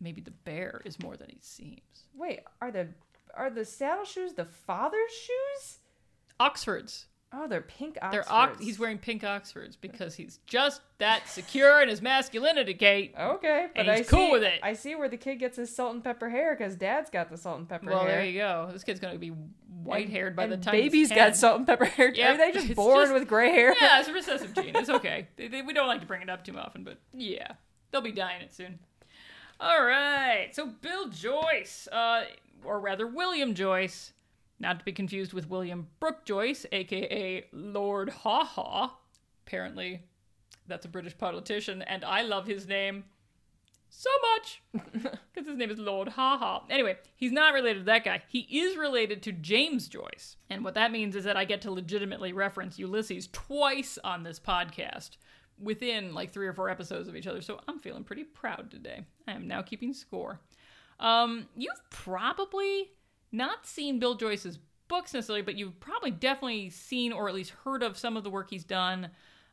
Maybe 0.00 0.20
the 0.20 0.30
bear 0.30 0.80
is 0.84 0.98
more 1.00 1.16
than 1.16 1.28
he 1.28 1.38
seems. 1.40 2.06
Wait, 2.14 2.40
are 2.60 2.70
the 2.70 2.88
are 3.34 3.50
the 3.50 3.64
saddle 3.64 4.04
shoes 4.04 4.34
the 4.34 4.44
father's 4.44 5.12
shoes? 5.12 5.78
Oxfords. 6.40 7.06
Oh, 7.34 7.48
they're 7.48 7.62
pink 7.62 7.96
Oxfords. 8.02 8.26
They're 8.28 8.34
ox- 8.36 8.60
he's 8.62 8.78
wearing 8.78 8.98
pink 8.98 9.24
Oxfords 9.24 9.74
because 9.74 10.14
he's 10.14 10.38
just 10.46 10.82
that 10.98 11.26
secure 11.28 11.80
in 11.82 11.88
his 11.88 12.02
masculinity, 12.02 12.74
Kate. 12.74 13.14
Okay, 13.18 13.68
but 13.74 13.80
And 13.80 13.90
I 13.90 13.98
he's 13.98 14.10
cool 14.10 14.26
see, 14.26 14.32
with 14.32 14.42
it. 14.42 14.60
I 14.62 14.74
see 14.74 14.94
where 14.96 15.08
the 15.08 15.16
kid 15.16 15.36
gets 15.36 15.56
his 15.56 15.74
salt 15.74 15.94
and 15.94 16.04
pepper 16.04 16.28
hair 16.28 16.54
because 16.54 16.76
dad's 16.76 17.08
got 17.08 17.30
the 17.30 17.38
salt 17.38 17.58
and 17.60 17.66
pepper 17.68 17.86
Well, 17.88 18.00
hair. 18.00 18.16
there 18.16 18.24
you 18.26 18.38
go. 18.38 18.68
This 18.70 18.84
kid's 18.84 19.00
gonna 19.00 19.16
be 19.18 19.32
white 19.82 20.10
haired 20.10 20.36
by 20.36 20.42
and 20.44 20.52
the 20.52 20.56
time 20.58 20.72
baby's 20.72 21.08
he's 21.08 21.16
got 21.16 21.34
salt 21.34 21.56
and 21.56 21.66
pepper 21.66 21.86
hair. 21.86 22.12
Yep, 22.14 22.34
Are 22.34 22.36
they 22.36 22.52
just 22.52 22.74
born 22.74 23.04
just- 23.04 23.14
with 23.14 23.26
gray 23.28 23.50
hair? 23.50 23.74
Yeah, 23.80 24.00
it's 24.00 24.08
a 24.10 24.12
recessive 24.12 24.54
gene. 24.54 24.76
It's 24.76 24.90
okay. 24.90 25.28
They, 25.36 25.48
they- 25.48 25.62
we 25.62 25.72
don't 25.72 25.86
like 25.88 26.00
to 26.02 26.06
bring 26.06 26.20
it 26.20 26.28
up 26.28 26.44
too 26.44 26.58
often, 26.58 26.84
but 26.84 26.98
yeah, 27.14 27.52
they'll 27.92 28.02
be 28.02 28.12
dying 28.12 28.42
it 28.42 28.52
soon. 28.54 28.78
All 29.62 29.84
right. 29.84 30.48
So 30.50 30.66
Bill 30.66 31.08
Joyce, 31.08 31.86
uh, 31.92 32.24
or 32.64 32.80
rather 32.80 33.06
William 33.06 33.54
Joyce, 33.54 34.12
not 34.58 34.80
to 34.80 34.84
be 34.84 34.90
confused 34.90 35.32
with 35.32 35.48
William 35.48 35.86
Brooke 36.00 36.24
Joyce, 36.24 36.66
aka 36.72 37.44
Lord 37.52 38.08
Haw 38.08 38.44
Haw. 38.44 38.96
Apparently, 39.46 40.02
that's 40.66 40.84
a 40.84 40.88
British 40.88 41.16
politician, 41.16 41.80
and 41.82 42.04
I 42.04 42.22
love 42.22 42.48
his 42.48 42.66
name 42.66 43.04
so 43.88 44.10
much 44.34 44.62
because 44.72 45.48
his 45.48 45.56
name 45.56 45.70
is 45.70 45.78
Lord 45.78 46.08
Ha 46.08 46.38
Ha. 46.38 46.64
Anyway, 46.68 46.96
he's 47.14 47.30
not 47.30 47.54
related 47.54 47.80
to 47.80 47.84
that 47.84 48.04
guy. 48.04 48.22
He 48.26 48.40
is 48.40 48.76
related 48.76 49.22
to 49.22 49.32
James 49.32 49.86
Joyce. 49.86 50.38
And 50.50 50.64
what 50.64 50.74
that 50.74 50.90
means 50.90 51.14
is 51.14 51.22
that 51.22 51.36
I 51.36 51.44
get 51.44 51.62
to 51.62 51.70
legitimately 51.70 52.32
reference 52.32 52.80
Ulysses 52.80 53.28
twice 53.30 53.96
on 54.02 54.24
this 54.24 54.40
podcast 54.40 55.10
within 55.62 56.14
like 56.14 56.32
three 56.32 56.46
or 56.46 56.52
four 56.52 56.68
episodes 56.68 57.08
of 57.08 57.16
each 57.16 57.26
other. 57.26 57.40
So 57.40 57.60
I'm 57.68 57.78
feeling 57.78 58.04
pretty 58.04 58.24
proud 58.24 58.70
today. 58.70 59.04
I 59.26 59.32
am 59.32 59.46
now 59.46 59.62
keeping 59.62 59.92
score. 59.92 60.40
Um, 61.00 61.46
you've 61.56 61.90
probably 61.90 62.90
not 63.30 63.66
seen 63.66 63.98
Bill 63.98 64.14
Joyce's 64.14 64.58
books 64.88 65.14
necessarily, 65.14 65.42
but 65.42 65.56
you've 65.56 65.80
probably 65.80 66.10
definitely 66.10 66.70
seen 66.70 67.12
or 67.12 67.28
at 67.28 67.34
least 67.34 67.52
heard 67.64 67.82
of 67.82 67.96
some 67.96 68.16
of 68.16 68.24
the 68.24 68.30
work 68.30 68.50
he's 68.50 68.64
done 68.64 69.08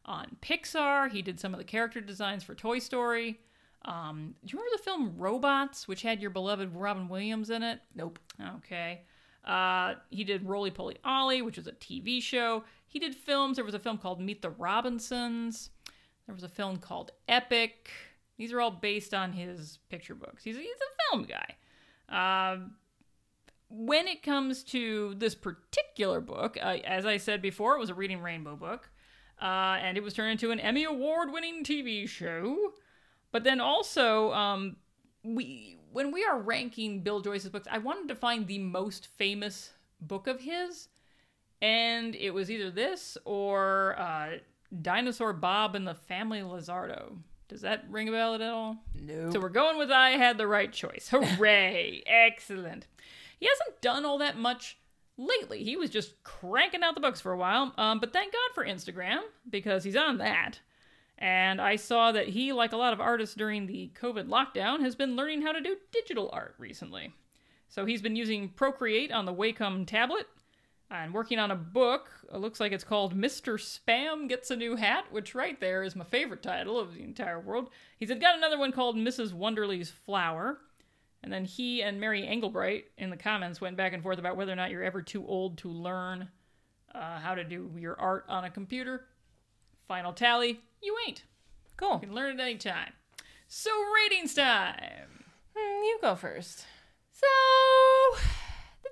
on 0.06 0.36
Pixar. 0.41 1.12
He 1.12 1.22
did 1.22 1.39
some 1.39 1.54
of 1.54 1.58
the 1.58 1.63
character 1.63 2.02
designs 2.02 2.43
for 2.43 2.56
Toy 2.56 2.80
Story. 2.80 3.39
Um, 3.86 4.36
do 4.45 4.52
you 4.52 4.60
remember 4.60 4.78
the 4.78 4.84
film 4.84 5.13
Robots, 5.17 5.88
which 5.88 6.02
had 6.02 6.22
your 6.22 6.32
beloved 6.32 6.76
Robin 6.76 7.08
Williams 7.08 7.50
in 7.50 7.63
it? 7.63 7.80
Nope. 7.95 8.19
Okay. 8.58 9.04
Uh, 9.45 9.95
he 10.10 10.24
did 10.24 10.45
Roly 10.45 10.72
Poly 10.72 10.98
Ollie, 11.04 11.41
which 11.41 11.58
was 11.58 11.67
a 11.67 11.72
TV 11.72 12.22
show. 12.22 12.63
He 12.88 13.00
did 13.00 13.15
films. 13.15 13.56
There 13.56 13.65
was 13.65 13.74
a 13.74 13.80
film 13.80 13.98
called 13.98 14.19
Meet 14.19 14.41
the 14.41 14.50
Robinsons. 14.50 15.69
There 16.30 16.36
was 16.36 16.44
a 16.44 16.48
film 16.48 16.78
called 16.78 17.10
Epic. 17.28 17.89
These 18.38 18.54
are 18.54 18.62
all 18.62 18.70
based 18.70 19.15
on 19.15 19.34
his 19.34 19.80
picture 19.89 20.13
books. 20.13 20.44
He's, 20.44 20.56
he's 20.58 20.68
a 20.68 21.10
film 21.10 21.26
guy. 21.26 21.56
Um, 22.08 22.76
when 23.68 24.08
it 24.08 24.22
comes 24.22 24.63
to 24.65 25.15
this 25.15 25.34
particular 25.34 26.22
book, 26.22 26.56
uh, 26.62 26.78
as 26.86 27.08
I 27.08 27.18
said 27.18 27.42
before, 27.42 27.76
it 27.76 27.80
was 27.80 27.89
a 27.89 27.96
Reading 27.96 28.22
Rainbow 28.22 28.56
book, 28.56 28.92
uh, 29.42 29.80
and 29.82 29.98
it 29.98 30.04
was 30.04 30.13
turned 30.13 30.34
into 30.34 30.52
an 30.52 30.60
Emmy 30.60 30.84
Award-winning 30.84 31.63
TV 31.63 32.08
show. 32.08 32.74
But 33.32 33.44
then 33.44 33.60
also, 33.60 34.32
um, 34.32 34.76
we 35.24 35.80
when 35.92 36.12
we 36.12 36.24
are 36.26 36.39
ranking 36.39 37.02
Bill 37.02 37.22
Joyce's 37.22 37.50
books, 37.50 37.68
I 37.72 37.80
wanted 37.80 38.08
to 38.10 38.15
find 38.15 38.46
the 38.46 38.60
most 38.60 39.08
famous 39.18 39.72
book 40.00 40.28
of 40.28 40.42
his, 40.42 40.89
and 41.60 42.15
it 42.15 42.36
was 42.36 42.52
either 42.52 42.70
this 42.70 43.18
or 43.26 43.96
uh, 43.98 44.38
Dinosaur 44.82 45.34
Bob 45.34 45.75
and 45.75 45.88
the 45.88 45.95
Family 45.95 46.39
Lizardo. 46.39 47.17
Does 47.47 47.62
that 47.62 47.86
ring 47.89 48.08
a 48.10 48.12
bell 48.12 48.36
at 48.36 48.41
all? 48.41 48.77
Nope. 48.93 49.34
So 49.34 49.39
we're 49.39 49.49
going 49.49 49.77
with 49.77 49.91
I 49.91 50.12
had 50.12 50.38
the 50.38 50.47
right 50.47 50.71
choice. 50.71 51.10
Hooray! 51.12 52.03
Excellent. 52.05 52.86
He 53.39 53.47
hasn't 53.47 53.82
done 53.82 54.05
all 54.05 54.19
that 54.19 54.38
much 54.38 54.77
lately. 55.17 55.63
He 55.63 55.75
was 55.75 55.89
just 55.89 56.23
cranking 56.23 56.84
out 56.84 56.93
the 56.93 57.01
books 57.01 57.19
for 57.19 57.32
a 57.32 57.38
while. 57.38 57.73
Um, 57.77 57.99
but 57.99 58.13
thank 58.13 58.34
God 58.34 58.53
for 58.53 58.65
Instagram 58.65 59.19
because 59.49 59.84
he's 59.84 59.95
on 59.95 60.19
that. 60.19 60.60
And 61.17 61.60
I 61.60 61.75
saw 61.75 62.12
that 62.13 62.29
he, 62.29 62.53
like 62.53 62.71
a 62.71 62.77
lot 62.77 62.93
of 62.93 63.01
artists 63.01 63.36
during 63.36 63.65
the 63.65 63.91
COVID 63.99 64.27
lockdown, 64.27 64.82
has 64.82 64.95
been 64.95 65.15
learning 65.15 65.41
how 65.41 65.51
to 65.51 65.60
do 65.60 65.75
digital 65.91 66.29
art 66.32 66.55
recently. 66.58 67.13
So 67.67 67.86
he's 67.86 68.01
been 68.01 68.15
using 68.15 68.49
Procreate 68.49 69.12
on 69.12 69.25
the 69.25 69.34
Wacom 69.34 69.86
tablet 69.86 70.27
and 70.91 71.13
working 71.13 71.39
on 71.39 71.52
a 71.52 71.56
book. 71.56 72.10
It 72.34 72.38
looks 72.38 72.60
like 72.60 72.71
it's 72.71 72.84
called 72.84 73.15
Mr. 73.15 73.56
Spam 73.56 74.28
Gets 74.28 74.52
a 74.52 74.56
New 74.56 74.75
Hat, 74.75 75.06
which 75.12 75.36
right 75.36 75.60
there 75.60 75.84
is 75.84 75.95
my 75.95 76.06
favorite 76.06 76.43
title 76.43 76.80
of 76.80 76.93
the 76.93 77.04
entire 77.04 77.39
world. 77.39 77.69
He's 77.97 78.10
got 78.10 78.38
another 78.38 78.58
one 78.58 78.71
called 78.71 78.95
Mrs. 78.95 79.34
Wonderly's 79.34 79.89
Flower. 79.89 80.60
And 81.21 81.34
then 81.34 81.45
he 81.45 81.84
and 81.84 81.99
Mary 81.99 82.21
Engelbreit 82.21 82.84
in 82.97 83.10
the 83.10 83.17
comments 83.17 83.60
went 83.60 83.75
back 83.78 83.93
and 83.93 84.02
forth 84.02 84.19
about 84.19 84.38
whether 84.38 84.54
or 84.54 84.56
not 84.56 84.71
you're 84.71 84.84
ever 84.84 85.02
too 85.02 85.25
old 85.28 85.58
to 85.60 85.69
learn 85.69 86.30
uh, 86.95 87.19
how 87.19 87.36
to 87.36 87.43
do 87.43 87.71
your 87.78 87.99
art 87.99 88.25
on 88.30 88.45
a 88.45 88.49
computer. 88.49 89.06
Final 89.88 90.13
tally, 90.13 90.62
you 90.82 90.95
ain't. 91.08 91.23
Cool. 91.78 91.99
You 92.02 92.08
can 92.08 92.15
learn 92.15 92.39
it 92.39 92.41
anytime. 92.41 92.93
So, 93.47 93.71
ratings 93.95 94.34
time. 94.34 95.25
Hmm, 95.56 95.84
you 95.84 95.97
go 96.02 96.15
first. 96.15 96.65
So, 97.12 97.28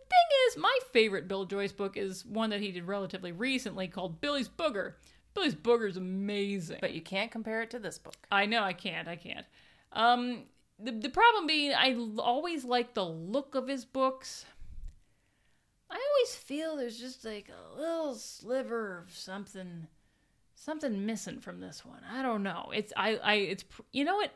thing 0.10 0.38
is, 0.48 0.58
my 0.58 0.78
favorite 0.92 1.28
Bill 1.28 1.46
Joyce 1.46 1.72
book 1.72 1.98
is 1.98 2.26
one 2.26 2.50
that 2.50 2.62
he 2.62 2.72
did 2.72 2.88
relatively 2.88 3.32
recently 3.32 3.88
called 3.88 4.22
Billy's 4.22 4.50
Booger. 4.50 4.94
Billy's 5.34 5.56
Booger 5.56 5.88
is 5.88 5.98
amazing. 5.98 6.80
But 6.82 6.94
you 6.94 7.02
can't 7.02 7.32
compare 7.32 7.62
it 7.62 7.70
to 7.72 7.80
this 7.80 7.98
book. 7.98 8.16
I 8.32 8.46
know 8.46 8.64
I 8.64 8.74
can't. 8.74 9.08
I 9.08 9.16
can't. 9.16 9.46
Um, 9.92 10.44
the 10.80 10.92
the 10.92 11.10
problem 11.10 11.48
being, 11.48 11.74
I 11.74 11.94
l- 11.94 12.20
always 12.20 12.64
like 12.66 12.94
the 12.94 13.06
look 13.06 13.56
of 13.56 13.68
his 13.68 13.86
books. 13.86 14.46
I 15.90 15.96
always 15.96 16.36
feel 16.36 16.76
there's 16.76 17.00
just 17.00 17.24
like 17.24 17.50
a 17.50 17.80
little 17.80 18.14
sliver 18.16 19.00
of 19.00 19.16
something, 19.16 19.88
something 20.56 21.06
missing 21.06 21.40
from 21.40 21.60
this 21.60 21.86
one. 21.86 22.02
I 22.12 22.22
don't 22.22 22.44
know. 22.44 22.72
It's 22.74 22.92
I 22.98 23.18
I 23.18 23.34
it's 23.36 23.64
you 23.92 24.04
know 24.04 24.16
what? 24.16 24.32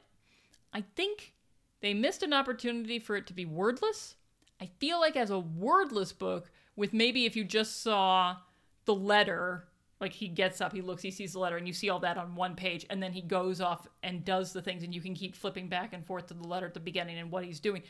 I 0.74 0.84
think 0.96 1.34
they 1.82 1.94
missed 1.94 2.24
an 2.24 2.34
opportunity 2.34 3.00
for 3.00 3.16
it 3.16 3.28
to 3.28 3.34
be 3.34 3.46
wordless. 3.46 4.16
I 4.62 4.69
feel 4.80 5.00
like 5.00 5.15
as 5.15 5.32
a 5.32 5.39
wordless 5.39 6.13
book, 6.13 6.52
with 6.76 6.93
maybe 6.93 7.26
if 7.26 7.36
you 7.36 7.43
just 7.43 7.82
saw 7.82 8.38
the 8.86 8.93
letter, 8.93 9.67
like 10.00 10.13
he 10.13 10.28
gets 10.28 10.62
up, 10.62 10.71
he 10.71 10.82
looks, 10.82 11.02
he 11.02 11.12
sees 11.12 11.34
the 11.34 11.39
letter, 11.39 11.58
and 11.58 11.67
you 11.67 11.74
see 11.74 11.89
all 11.89 12.00
that 12.00 12.17
on 12.17 12.36
one 12.36 12.56
page, 12.56 12.86
and 12.89 13.02
then 13.02 13.12
he 13.12 13.21
goes 13.21 13.60
off 13.60 13.88
and 14.04 14.24
does 14.24 14.54
the 14.54 14.62
things, 14.62 14.84
and 14.84 14.93
you 14.93 15.02
can 15.02 15.15
keep 15.15 15.36
flipping 15.36 15.67
back 15.67 15.93
and 15.93 16.06
forth 16.06 16.28
to 16.28 16.34
the 16.36 16.47
letter 16.47 16.67
at 16.67 16.74
the 16.76 16.80
beginning 16.80 17.17
and 17.17 17.32
what 17.32 17.43
he's 17.43 17.60
doing. 17.60 17.82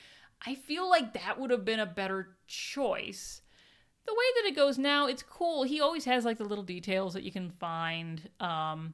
I 0.45 0.55
feel 0.55 0.89
like 0.89 1.13
that 1.13 1.39
would 1.39 1.51
have 1.51 1.65
been 1.65 1.81
a 1.81 1.85
better 1.85 2.37
choice. 2.47 3.41
The 4.05 4.13
way 4.13 4.25
that 4.41 4.49
it 4.49 4.55
goes 4.55 4.77
now, 4.77 5.07
it's 5.07 5.23
cool. 5.23 5.63
He 5.63 5.81
always 5.81 6.05
has 6.05 6.25
like 6.25 6.37
the 6.37 6.45
little 6.45 6.63
details 6.63 7.13
that 7.13 7.23
you 7.23 7.31
can 7.31 7.51
find. 7.51 8.29
Um, 8.39 8.93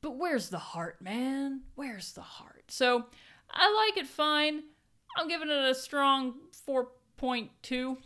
but 0.00 0.16
where's 0.16 0.48
the 0.48 0.58
heart, 0.58 1.02
man? 1.02 1.62
Where's 1.74 2.12
the 2.12 2.22
heart? 2.22 2.64
So 2.68 3.06
I 3.50 3.86
like 3.88 3.98
it 3.98 4.06
fine. 4.06 4.62
I'm 5.16 5.28
giving 5.28 5.50
it 5.50 5.70
a 5.70 5.74
strong 5.74 6.34
4.2. 6.68 7.96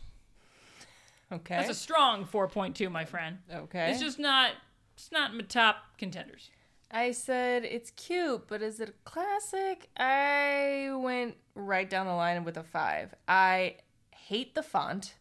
Okay. 1.33 1.57
That's 1.57 1.71
a 1.71 1.75
strong 1.75 2.25
4.2, 2.25 2.90
my 2.90 3.05
friend. 3.05 3.38
okay. 3.53 3.90
It's 3.90 4.01
just 4.01 4.19
not 4.19 4.53
it's 4.97 5.12
not 5.12 5.33
in 5.33 5.37
my 5.38 5.42
top 5.45 5.77
contenders. 5.99 6.51
I 6.90 7.11
said 7.12 7.64
it's 7.64 7.90
cute, 7.90 8.47
but 8.47 8.62
is 8.62 8.81
it 8.81 8.88
a 8.88 8.95
classic? 9.05 9.90
I 9.97 10.90
went 10.95 11.37
right 11.55 11.88
down 11.88 12.07
the 12.07 12.14
line 12.14 12.45
with 12.45 12.57
a 12.57 12.62
five. 12.62 13.14
I 13.27 13.77
hate 14.11 14.55
the 14.55 14.62
font. 14.62 15.14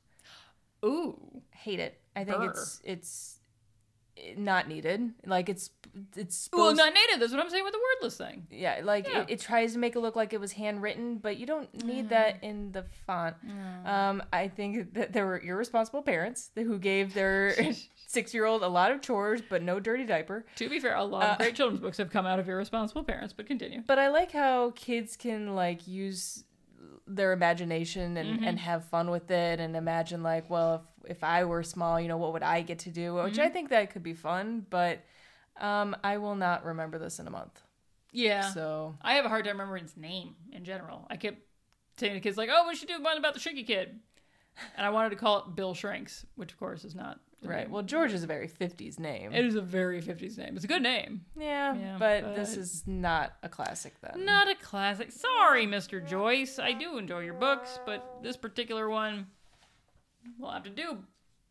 Ooh. 0.85 1.41
Hate 1.51 1.79
it. 1.79 1.99
I 2.15 2.23
think 2.23 2.37
Brr. 2.37 2.49
it's 2.51 2.81
it's 2.83 3.39
not 4.37 4.67
needed. 4.67 5.11
Like 5.25 5.49
it's 5.49 5.69
it's 6.17 6.49
Well, 6.51 6.75
not 6.75 6.93
native. 6.93 7.19
That's 7.21 7.31
what 7.31 7.41
I'm 7.41 7.49
saying 7.49 7.63
with 7.63 7.71
the 7.73 7.79
wordless 7.79 8.17
thing. 8.17 8.47
yeah, 8.51 8.81
like 8.83 9.07
Yeah. 9.07 9.21
It, 9.21 9.29
it 9.29 9.39
tries 9.41 9.73
to 9.73 9.79
make 9.79 9.95
it 9.95 9.99
look 10.01 10.15
like 10.15 10.33
it 10.33 10.39
was 10.41 10.51
handwritten, 10.51 11.17
but 11.19 11.37
you 11.37 11.45
don't 11.45 11.73
need 11.85 12.09
that 12.09 12.43
in 12.43 12.71
the 12.73 12.85
font. 13.07 13.35
Um, 13.85 14.21
I 14.33 14.47
think 14.49 14.93
that 14.95 15.13
there 15.13 15.25
were 15.25 15.39
irresponsible 15.39 16.01
parents 16.01 16.51
who 16.55 16.77
gave 16.79 17.13
their 17.13 17.55
six-year-old 18.07 18.61
a 18.63 18.67
lot 18.67 18.91
of 18.91 19.01
chores, 19.01 19.41
but 19.49 19.61
no 19.61 19.79
dirty 19.79 20.05
diaper. 20.05 20.45
To 20.57 20.69
be 20.69 20.79
fair, 20.79 20.95
a 20.95 21.03
lot 21.03 21.23
of 21.31 21.37
great 21.37 21.55
children's 21.59 21.81
books 21.81 21.97
have 21.97 22.09
come 22.09 22.25
out 22.25 22.39
of 22.39 22.49
irresponsible 22.49 23.03
parents, 23.03 23.33
but 23.33 23.45
continue. 23.47 23.81
But 23.87 23.99
I 23.99 24.09
like 24.09 24.31
how 24.31 24.71
kids 24.75 25.15
can 25.15 25.55
like 25.55 25.87
use 25.87 26.43
their 27.07 27.31
imagination 27.33 28.17
and, 28.17 28.35
Mm-hmm. 28.35 28.43
and 28.45 28.59
have 28.59 28.83
fun 28.85 29.11
with 29.11 29.29
it 29.31 29.59
and 29.59 29.75
imagine 29.75 30.23
like, 30.23 30.49
well, 30.49 30.75
if 30.75 30.81
I 31.23 31.43
were 31.45 31.63
small, 31.63 31.99
you 31.99 32.07
know, 32.07 32.17
what 32.17 32.33
would 32.33 32.43
I 32.43 32.61
get 32.61 32.79
to 32.79 32.89
do? 32.89 33.15
Which 33.15 33.39
I 33.39 33.49
think 33.49 33.69
that 33.69 33.91
could 33.91 34.03
be 34.03 34.13
fun, 34.13 34.65
but 34.69 35.03
um, 35.57 35.95
I 36.03 36.17
will 36.17 36.35
not 36.35 36.65
remember 36.65 36.97
this 36.97 37.19
in 37.19 37.27
a 37.27 37.31
month. 37.31 37.61
Yeah. 38.11 38.49
So 38.49 38.95
I 39.01 39.15
have 39.15 39.25
a 39.25 39.29
hard 39.29 39.45
time 39.45 39.53
remembering 39.53 39.83
his 39.83 39.97
name 39.97 40.35
in 40.51 40.63
general. 40.63 41.05
I 41.09 41.17
kept 41.17 41.39
saying 41.97 42.13
to 42.13 42.19
kids 42.19 42.37
like, 42.37 42.49
"Oh, 42.51 42.65
we 42.67 42.75
should 42.75 42.87
do 42.87 43.01
one 43.01 43.17
about 43.17 43.33
the 43.33 43.39
Shrinky 43.39 43.65
Kid," 43.67 43.99
and 44.77 44.85
I 44.85 44.89
wanted 44.89 45.09
to 45.09 45.15
call 45.17 45.39
it 45.39 45.55
Bill 45.55 45.73
Shrinks, 45.73 46.25
which 46.35 46.53
of 46.53 46.59
course 46.59 46.85
is 46.85 46.95
not 46.95 47.19
right. 47.43 47.63
name. 47.63 47.71
Well, 47.71 47.83
George 47.83 48.13
is 48.13 48.23
a 48.23 48.27
very 48.27 48.47
'50s 48.47 48.99
name. 48.99 49.33
it 49.33 49.45
is 49.45 49.55
a 49.55 49.61
very 49.61 50.01
'50s 50.01 50.37
name. 50.37 50.55
It's 50.55 50.63
a 50.63 50.67
good 50.67 50.81
name. 50.81 51.25
yeah, 51.37 51.75
Yeah, 51.75 51.97
but, 51.99 52.35
this 52.35 52.55
is 52.55 52.83
not 52.87 53.33
a 53.43 53.49
classic 53.49 53.93
then. 54.01 54.25
Not 54.25 54.49
a 54.49 54.55
classic. 54.55 55.11
Sorry, 55.11 55.67
Mr. 55.67 56.05
Joyce. 56.05 56.57
I 56.57 56.71
do 56.71 56.97
enjoy 56.97 57.19
your 57.19 57.33
books, 57.33 57.79
but 57.85 58.19
this 58.23 58.37
particular 58.37 58.89
one, 58.89 59.27
we'll 60.39 60.51
have 60.51 60.63
to 60.63 60.69
do 60.69 60.99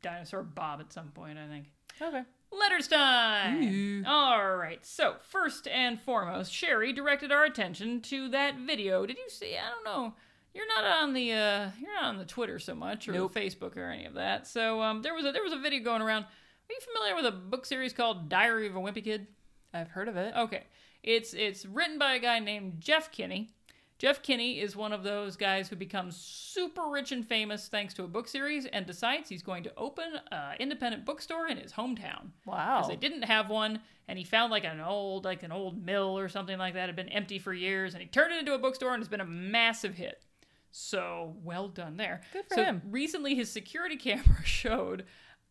Dinosaur 0.02 0.42
Bob 0.42 0.80
at 0.80 0.92
some 0.92 1.08
point. 1.08 1.38
I 1.38 1.46
think. 1.48 1.66
Okay. 2.00 2.22
Letters 2.52 2.86
time! 2.86 4.04
All 4.06 4.56
right, 4.56 4.84
so 4.86 5.16
first 5.28 5.66
and 5.66 6.00
foremost, 6.00 6.52
Sherry 6.52 6.92
directed 6.92 7.32
our 7.32 7.44
attention 7.44 8.00
to 8.02 8.28
that 8.28 8.58
video. 8.58 9.06
Did 9.06 9.16
you 9.18 9.28
see? 9.28 9.56
I 9.56 9.70
don't 9.70 9.84
know. 9.84 10.14
You're 10.54 10.68
not 10.68 10.84
on 10.84 11.14
the 11.14 11.32
uh, 11.32 11.70
you're 11.80 11.92
not 11.92 12.04
on 12.04 12.18
the 12.18 12.24
Twitter 12.24 12.60
so 12.60 12.76
much 12.76 13.08
or 13.08 13.12
Nope. 13.12 13.34
Facebook 13.34 13.76
or 13.76 13.90
any 13.90 14.04
of 14.04 14.14
that. 14.14 14.46
So 14.46 14.80
um, 14.82 15.02
there 15.02 15.14
was 15.14 15.24
a 15.24 15.32
there 15.32 15.42
was 15.42 15.52
a 15.52 15.58
video 15.58 15.82
going 15.82 16.00
around. 16.00 16.22
Are 16.24 16.72
you 16.72 16.78
familiar 16.80 17.16
with 17.16 17.26
a 17.26 17.36
book 17.36 17.66
series 17.66 17.92
called 17.92 18.28
Diary 18.28 18.68
of 18.68 18.76
a 18.76 18.78
Wimpy 18.78 19.02
Kid? 19.02 19.26
I've 19.72 19.88
heard 19.88 20.06
of 20.08 20.16
it. 20.16 20.32
Okay. 20.36 20.62
It's 21.02 21.34
it's 21.34 21.66
written 21.66 21.98
by 21.98 22.14
a 22.14 22.20
guy 22.20 22.38
named 22.38 22.76
Jeff 22.78 23.10
Kinney. 23.10 23.50
Jeff 23.98 24.22
Kinney 24.22 24.60
is 24.60 24.74
one 24.74 24.92
of 24.92 25.04
those 25.04 25.36
guys 25.36 25.68
who 25.68 25.76
becomes 25.76 26.16
super 26.16 26.82
rich 26.90 27.12
and 27.12 27.26
famous 27.26 27.68
thanks 27.68 27.94
to 27.94 28.04
a 28.04 28.08
book 28.08 28.26
series 28.26 28.66
and 28.66 28.86
decides 28.86 29.28
he's 29.28 29.42
going 29.42 29.62
to 29.62 29.72
open 29.76 30.18
an 30.32 30.56
independent 30.58 31.04
bookstore 31.04 31.46
in 31.46 31.58
his 31.58 31.72
hometown. 31.72 32.30
Wow. 32.44 32.80
Because 32.80 32.88
they 32.88 32.96
didn't 32.96 33.22
have 33.22 33.48
one, 33.48 33.80
and 34.08 34.18
he 34.18 34.24
found 34.24 34.50
like 34.50 34.64
an 34.64 34.80
old 34.80 35.24
like 35.24 35.42
an 35.44 35.52
old 35.52 35.84
mill 35.84 36.18
or 36.18 36.28
something 36.28 36.58
like 36.58 36.74
that 36.74 36.88
had 36.88 36.96
been 36.96 37.08
empty 37.08 37.38
for 37.38 37.54
years, 37.54 37.94
and 37.94 38.02
he 38.02 38.08
turned 38.08 38.32
it 38.32 38.40
into 38.40 38.54
a 38.54 38.58
bookstore, 38.58 38.94
and 38.94 39.00
it's 39.00 39.08
been 39.08 39.20
a 39.20 39.26
massive 39.26 39.94
hit. 39.94 40.24
So 40.72 41.36
well 41.44 41.68
done 41.68 41.96
there. 41.96 42.22
Good 42.32 42.46
for 42.48 42.54
so 42.56 42.64
him. 42.64 42.82
Recently, 42.90 43.36
his 43.36 43.50
security 43.50 43.96
camera 43.96 44.44
showed. 44.44 45.04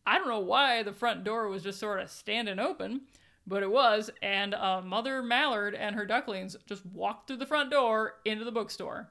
I 0.06 0.18
don't 0.18 0.28
know 0.28 0.40
why 0.40 0.82
the 0.82 0.92
front 0.92 1.24
door 1.24 1.48
was 1.48 1.62
just 1.62 1.80
sort 1.80 1.98
of 1.98 2.10
standing 2.10 2.58
open, 2.58 3.02
but 3.46 3.62
it 3.62 3.70
was, 3.70 4.10
and 4.22 4.54
uh, 4.54 4.80
Mother 4.82 5.22
Mallard 5.22 5.74
and 5.74 5.94
her 5.94 6.06
ducklings 6.06 6.56
just 6.66 6.84
walked 6.86 7.28
through 7.28 7.38
the 7.38 7.46
front 7.46 7.70
door 7.70 8.14
into 8.24 8.44
the 8.44 8.52
bookstore, 8.52 9.10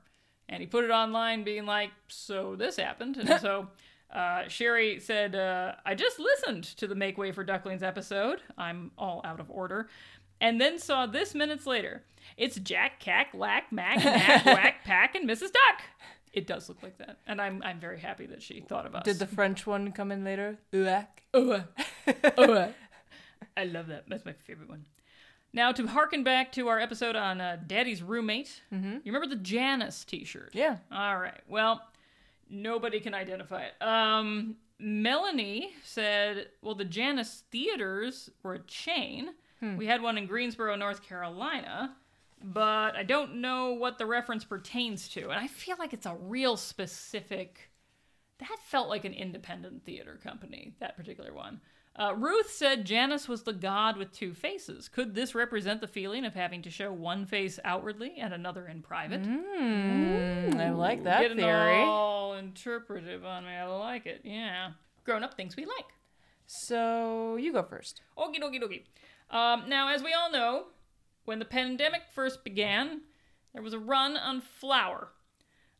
and 0.50 0.62
he 0.62 0.68
put 0.68 0.84
it 0.84 0.92
online, 0.92 1.44
being 1.44 1.66
like, 1.66 1.92
"So 2.08 2.56
this 2.56 2.78
happened," 2.78 3.18
and 3.18 3.40
so. 3.42 3.68
Uh, 4.12 4.48
Sherry 4.48 5.00
said, 5.00 5.34
uh, 5.34 5.74
I 5.88 5.96
just 5.96 6.20
listened 6.20 6.66
to 6.78 6.86
the 6.86 6.94
Make 6.94 7.18
Way 7.18 7.32
for 7.32 7.44
Ducklings 7.44 7.82
episode. 7.82 8.42
I'm 8.60 8.92
all 8.96 9.22
out 9.26 9.40
of 9.40 9.50
order. 9.50 9.90
And 10.40 10.62
then 10.62 10.78
saw 10.78 11.08
this 11.08 11.34
minutes 11.34 11.66
later. 11.66 12.04
It's 12.38 12.58
Jack, 12.58 13.00
Cack, 13.00 13.30
Lack, 13.34 13.72
Mac, 13.72 14.04
Mac, 14.04 14.46
Whack, 14.46 14.84
Pack, 14.84 15.16
and 15.16 15.28
Mrs. 15.28 15.52
Duck. 15.52 15.82
It 16.34 16.46
does 16.46 16.68
look 16.68 16.84
like 16.84 16.98
that. 16.98 17.20
And 17.26 17.42
I'm, 17.42 17.64
I'm 17.64 17.80
very 17.80 18.00
happy 18.00 18.26
that 18.28 18.44
she 18.44 18.62
thought 18.62 18.86
of 18.86 18.94
us. 18.94 19.04
Did 19.04 19.20
the 19.20 19.26
French 19.26 19.66
one 19.66 19.92
come 19.92 20.12
in 20.12 20.24
later? 20.24 20.58
Uac. 20.74 21.08
Oh, 21.34 21.64
oh, 22.38 22.74
I 23.58 23.66
love 23.66 23.88
that. 23.88 24.06
That's 24.08 24.26
my 24.26 24.34
favorite 24.34 24.70
one. 24.70 24.86
Now, 25.56 25.72
to 25.72 25.86
harken 25.86 26.24
back 26.24 26.52
to 26.54 26.68
our 26.68 26.80
episode 26.80 27.16
on 27.16 27.40
uh, 27.40 27.58
Daddy's 27.68 28.02
Roommate, 28.02 28.62
you 28.72 29.02
remember 29.06 29.28
the 29.28 29.36
Janus 29.36 30.04
t 30.04 30.26
shirt? 30.26 30.50
Yeah. 30.54 30.78
All 30.92 31.18
right. 31.20 31.42
Well, 31.48 31.82
nobody 32.50 33.00
can 33.00 33.14
identify 33.14 33.64
it. 33.66 33.74
Um, 33.82 34.56
Melanie 34.80 35.74
said, 35.84 36.48
well, 36.64 36.74
the 36.76 36.86
Janus 36.86 37.44
Theaters 37.52 38.30
were 38.42 38.56
a 38.56 38.60
chain. 38.64 39.30
We 39.78 39.86
had 39.86 40.02
one 40.02 40.18
in 40.18 40.26
Greensboro, 40.26 40.76
North 40.76 41.04
Carolina, 41.04 41.96
but 42.44 42.98
I 42.98 43.04
don't 43.04 43.36
know 43.36 43.72
what 43.72 43.98
the 43.98 44.06
reference 44.06 44.44
pertains 44.44 45.08
to. 45.10 45.30
And 45.30 45.40
I 45.40 45.48
feel 45.48 45.78
like 45.80 45.94
it's 45.94 46.06
a 46.06 46.16
real 46.20 46.58
specific. 46.58 47.70
That 48.50 48.60
felt 48.66 48.90
like 48.90 49.06
an 49.06 49.14
independent 49.14 49.86
theater 49.86 50.20
company, 50.24 50.76
that 50.80 50.96
particular 50.98 51.34
one. 51.34 51.62
Uh, 51.96 52.14
Ruth 52.18 52.50
said 52.50 52.86
Janus 52.86 53.28
was 53.28 53.44
the 53.44 53.54
god 53.54 53.98
with 53.98 54.12
two 54.12 54.34
faces. 54.34 54.90
Could 54.90 55.14
this 55.14 55.36
represent 55.36 55.80
the 55.80 55.88
feeling 55.88 56.26
of 56.26 56.34
having 56.34 56.64
to 56.64 56.72
show 56.72 56.92
one 56.92 57.26
face 57.28 57.60
outwardly 57.64 58.16
and 58.18 58.34
another 58.34 58.66
in 58.68 58.82
private? 58.82 59.22
Hmm, 59.24 60.58
I 60.60 60.72
like 60.72 61.04
that 61.04 61.22
Getting 61.22 61.38
theory. 61.38 61.84
all 61.84 62.34
interpretive 62.34 63.24
on 63.24 63.46
me. 63.46 63.52
I 63.52 63.66
like 63.66 64.08
it. 64.08 64.22
Yeah. 64.24 64.72
Grown 65.04 65.24
up 65.24 65.36
things 65.36 65.56
we 65.56 65.66
like. 65.66 65.86
So 66.48 67.36
you 67.38 67.54
go 67.54 67.64
first. 67.64 68.02
Okie 68.18 68.40
dokie 68.42 68.62
dokie. 68.62 68.84
Um, 69.36 69.70
now, 69.70 69.90
as 69.94 70.04
we 70.04 70.14
all 70.14 70.32
know, 70.32 70.66
when 71.26 71.40
the 71.40 71.46
pandemic 71.46 72.02
first 72.14 72.44
began, 72.44 73.02
there 73.54 73.62
was 73.62 73.74
a 73.74 73.80
run 73.80 74.18
on 74.18 74.42
flour. 74.42 75.10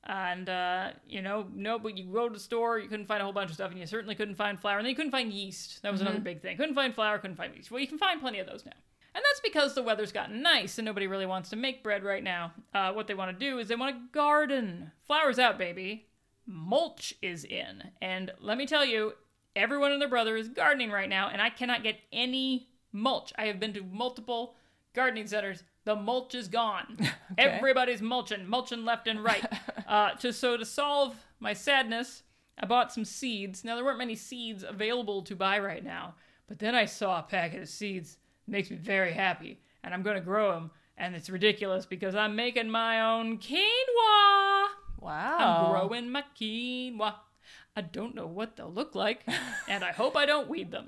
And, 0.06 0.50
uh, 0.50 0.92
you 1.08 1.22
know, 1.22 1.48
no, 1.54 1.80
but 1.80 1.98
you 1.98 2.04
go 2.06 2.28
to 2.28 2.34
the 2.34 2.40
store, 2.40 2.78
you 2.78 2.90
couldn't 2.90 3.06
find 3.06 3.22
a 3.22 3.24
whole 3.24 3.34
bunch 3.34 3.50
of 3.50 3.56
stuff, 3.56 3.72
and 3.72 3.80
you 3.80 3.86
certainly 3.86 4.16
couldn't 4.16 4.36
find 4.36 4.60
flour. 4.60 4.78
And 4.78 4.86
then 4.86 4.90
you 4.90 4.96
couldn't 4.96 5.12
find 5.12 5.32
yeast. 5.32 5.82
That 5.82 5.92
was 5.92 6.02
another 6.02 6.20
big 6.20 6.42
thing. 6.42 6.58
Couldn't 6.58 6.76
find 6.76 6.94
flour, 6.94 7.18
couldn't 7.20 7.38
find 7.38 7.56
yeast. 7.56 7.72
Well, 7.72 7.80
you 7.80 7.88
can 7.88 7.98
find 7.98 8.20
plenty 8.20 8.40
of 8.40 8.48
those 8.48 8.66
now. 8.66 8.74
And 9.16 9.24
that's 9.24 9.40
because 9.42 9.76
the 9.76 9.84
weather's 9.84 10.12
gotten 10.12 10.42
nice 10.42 10.78
and 10.78 10.86
nobody 10.86 11.08
really 11.08 11.28
wants 11.28 11.52
to 11.52 11.56
make 11.56 11.84
bread 11.84 12.04
right 12.04 12.24
now. 12.24 12.52
Uh, 12.74 12.92
what 12.94 13.08
they 13.08 13.14
want 13.14 13.38
to 13.38 13.46
do 13.46 13.60
is 13.60 13.68
they 13.68 13.76
want 13.76 13.96
to 13.96 14.02
garden. 14.12 14.92
Flour's 15.06 15.38
out, 15.38 15.58
baby. 15.58 16.08
Mulch 16.48 17.14
is 17.22 17.46
in. 17.46 17.84
And 18.02 18.32
let 18.40 18.58
me 18.58 18.66
tell 18.66 18.84
you, 18.84 19.14
everyone 19.56 19.92
and 19.92 20.02
their 20.02 20.10
brother 20.10 20.36
is 20.36 20.50
gardening 20.50 20.92
right 20.92 21.10
now, 21.10 21.30
and 21.30 21.42
I 21.42 21.50
cannot 21.50 21.84
get 21.84 22.00
any 22.12 22.70
mulch. 22.92 23.32
I 23.38 23.46
have 23.46 23.60
been 23.60 23.74
to 23.74 23.84
multiple 23.84 24.56
gardening 24.94 25.28
centers. 25.28 25.64
The 25.86 25.96
mulch 25.96 26.34
is 26.34 26.48
gone. 26.48 26.98
Everybody's 27.38 28.02
mulching, 28.02 28.48
mulching 28.48 28.84
left 28.84 29.08
and 29.08 29.24
right. 29.24 29.46
uh, 29.94 30.10
to 30.16 30.34
so 30.34 30.58
to 30.58 30.66
solve 30.66 31.16
my 31.40 31.54
sadness, 31.54 32.24
I 32.58 32.66
bought 32.66 32.92
some 32.92 33.06
seeds. 33.06 33.64
Now 33.64 33.76
there 33.76 33.86
weren't 33.86 34.00
many 34.00 34.16
seeds 34.16 34.64
available 34.68 35.22
to 35.22 35.36
buy 35.36 35.60
right 35.60 35.84
now, 35.84 36.16
but 36.48 36.58
then 36.58 36.74
I 36.74 36.86
saw 36.86 37.20
a 37.20 37.24
packet 37.24 37.62
of 37.62 37.70
seeds. 37.70 38.18
It 38.48 38.52
makes 38.52 38.72
me 38.72 38.78
very 38.78 39.14
happy, 39.14 39.62
and 39.84 39.94
I'm 39.94 40.02
going 40.02 40.16
to 40.16 40.22
grow 40.22 40.52
them. 40.52 40.72
And 40.98 41.16
it's 41.16 41.30
ridiculous 41.30 41.86
because 41.86 42.16
I'm 42.16 42.36
making 42.36 42.72
my 42.72 43.02
own 43.02 43.38
quinoa. 43.38 44.66
Wow. 45.00 45.38
I'm 45.40 45.72
growing 45.72 46.10
my 46.10 46.24
quinoa. 46.40 47.14
I 47.76 47.82
don't 47.82 48.16
know 48.16 48.26
what 48.26 48.56
they'll 48.56 48.74
look 48.74 48.96
like, 48.96 49.22
and 49.70 49.84
I 49.84 49.92
hope 49.92 50.18
I 50.18 50.26
don't 50.26 50.50
weed 50.50 50.72
them. 50.72 50.86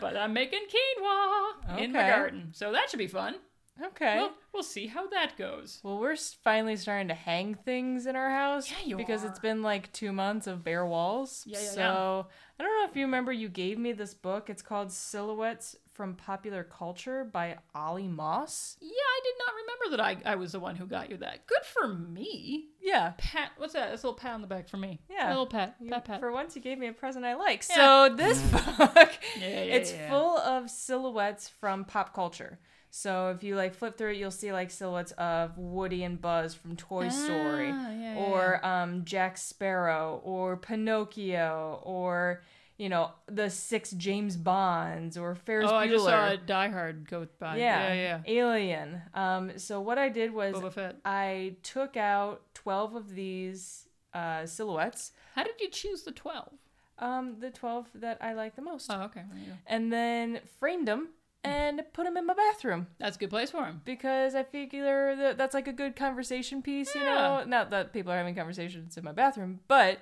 but 0.00 0.16
I'm 0.16 0.32
making 0.32 0.60
quinoa 0.60 1.78
in 1.80 1.92
my 1.92 2.08
garden, 2.08 2.50
so 2.52 2.70
that 2.70 2.88
should 2.88 2.98
be 2.98 3.08
fun. 3.08 3.34
Okay. 3.82 4.16
Well, 4.16 4.32
we'll 4.52 4.62
see 4.62 4.86
how 4.86 5.08
that 5.08 5.36
goes. 5.36 5.80
Well, 5.82 5.98
we're 5.98 6.16
finally 6.16 6.76
starting 6.76 7.08
to 7.08 7.14
hang 7.14 7.54
things 7.54 8.06
in 8.06 8.16
our 8.16 8.30
house. 8.30 8.70
Yeah, 8.70 8.76
you 8.86 8.96
because 8.96 9.24
it's 9.24 9.38
been 9.38 9.62
like 9.62 9.92
two 9.92 10.12
months 10.12 10.46
of 10.46 10.64
bare 10.64 10.84
walls. 10.86 11.44
Yeah, 11.46 11.60
yeah, 11.60 11.68
so 11.70 11.80
yeah. 11.80 12.22
I 12.58 12.62
don't 12.64 12.80
know 12.82 12.90
if 12.90 12.96
you 12.96 13.04
remember, 13.04 13.32
you 13.32 13.48
gave 13.48 13.78
me 13.78 13.92
this 13.92 14.14
book. 14.14 14.50
It's 14.50 14.62
called 14.62 14.90
Silhouettes 14.90 15.76
from 15.92 16.14
Popular 16.14 16.64
Culture 16.64 17.24
by 17.24 17.56
Olly 17.74 18.08
Moss. 18.08 18.76
Yeah, 18.80 18.88
I 18.90 19.20
did 19.24 19.34
not 19.38 19.52
remember 19.54 19.96
that 19.96 20.24
I, 20.26 20.32
I 20.32 20.36
was 20.36 20.52
the 20.52 20.60
one 20.60 20.76
who 20.76 20.86
got 20.86 21.10
you 21.10 21.16
that. 21.18 21.46
Good 21.46 21.64
for 21.64 21.88
me. 21.88 22.66
Yeah. 22.80 23.12
Pat, 23.18 23.50
what's 23.58 23.72
that? 23.74 23.90
That's 23.90 24.02
a 24.02 24.06
little 24.06 24.18
pat 24.18 24.32
on 24.34 24.40
the 24.40 24.46
back 24.46 24.68
for 24.68 24.76
me. 24.76 25.00
Yeah. 25.10 25.28
a 25.28 25.30
little 25.30 25.46
pat, 25.46 25.76
You- 25.80 25.90
pat, 25.90 26.04
pat. 26.04 26.20
For 26.20 26.30
once, 26.32 26.54
you 26.56 26.62
gave 26.62 26.78
me 26.78 26.86
a 26.88 26.92
present 26.92 27.24
I 27.24 27.34
like. 27.34 27.64
Yeah. 27.70 28.08
So 28.08 28.14
this 28.16 28.40
book, 28.50 29.10
Yeah, 29.40 29.48
yeah, 29.48 29.74
it's 29.74 29.92
full 30.08 30.38
of 30.38 30.70
silhouettes 30.70 31.48
from 31.48 31.84
pop 31.84 32.14
culture. 32.14 32.58
So 32.90 33.30
if 33.30 33.42
you 33.42 33.54
like 33.56 33.74
flip 33.74 33.98
through 33.98 34.12
it, 34.12 34.16
you'll 34.16 34.30
see 34.30 34.52
like 34.52 34.70
silhouettes 34.70 35.12
of 35.12 35.56
Woody 35.58 36.04
and 36.04 36.20
Buzz 36.20 36.54
from 36.54 36.76
Toy 36.76 37.08
Story, 37.08 37.70
Ah, 37.72 37.90
yeah, 37.90 38.14
yeah, 38.14 38.16
or 38.16 38.64
um, 38.64 39.04
Jack 39.04 39.36
Sparrow, 39.36 40.20
or 40.24 40.56
Pinocchio, 40.56 41.80
or 41.84 42.42
you 42.78 42.88
know 42.88 43.10
the 43.26 43.50
six 43.50 43.90
James 43.92 44.36
Bonds, 44.36 45.18
or 45.18 45.34
Ferris 45.34 45.68
oh, 45.68 45.74
Bueller. 45.74 45.76
I 45.76 45.88
just 45.88 46.04
saw 46.04 46.36
Die 46.36 46.68
Hard 46.68 47.08
go 47.08 47.26
by. 47.38 47.58
yeah, 47.58 47.92
yeah, 47.92 47.94
yeah. 47.94 48.20
Alien. 48.26 49.02
Um, 49.14 49.58
so 49.58 49.80
what 49.80 49.98
I 49.98 50.08
did 50.08 50.32
was 50.32 50.56
I 51.04 51.56
took 51.62 51.96
out 51.96 52.42
twelve 52.54 52.94
of 52.94 53.14
these 53.14 53.86
uh, 54.14 54.46
silhouettes. 54.46 55.12
How 55.34 55.44
did 55.44 55.60
you 55.60 55.68
choose 55.68 56.02
the 56.02 56.12
twelve? 56.12 56.52
Um, 56.98 57.36
the 57.38 57.50
twelve 57.50 57.86
that 57.94 58.18
I 58.20 58.32
like 58.32 58.56
the 58.56 58.62
most. 58.62 58.90
Oh, 58.90 59.02
okay. 59.02 59.22
There 59.30 59.38
you 59.38 59.46
go. 59.52 59.58
and 59.66 59.92
then 59.92 60.40
framed 60.58 60.88
them 60.88 61.10
and 61.44 61.82
put 61.92 62.04
them 62.04 62.16
in 62.16 62.26
my 62.26 62.34
bathroom 62.34 62.88
That's 62.98 63.16
a 63.16 63.20
good 63.20 63.30
place 63.30 63.50
for 63.50 63.64
him. 63.64 63.80
because 63.84 64.34
I 64.34 64.42
figure 64.42 65.14
that 65.16 65.38
that's 65.38 65.54
like 65.54 65.68
a 65.68 65.72
good 65.72 65.94
conversation 65.96 66.62
piece, 66.62 66.94
you 66.94 67.02
Yeah. 67.02 67.14
know. 67.14 67.44
Not 67.46 67.70
that 67.70 67.92
people 67.92 68.12
are 68.12 68.16
having 68.16 68.34
conversations 68.34 68.96
in 68.96 69.04
my 69.04 69.12
bathroom, 69.12 69.60
but 69.68 69.98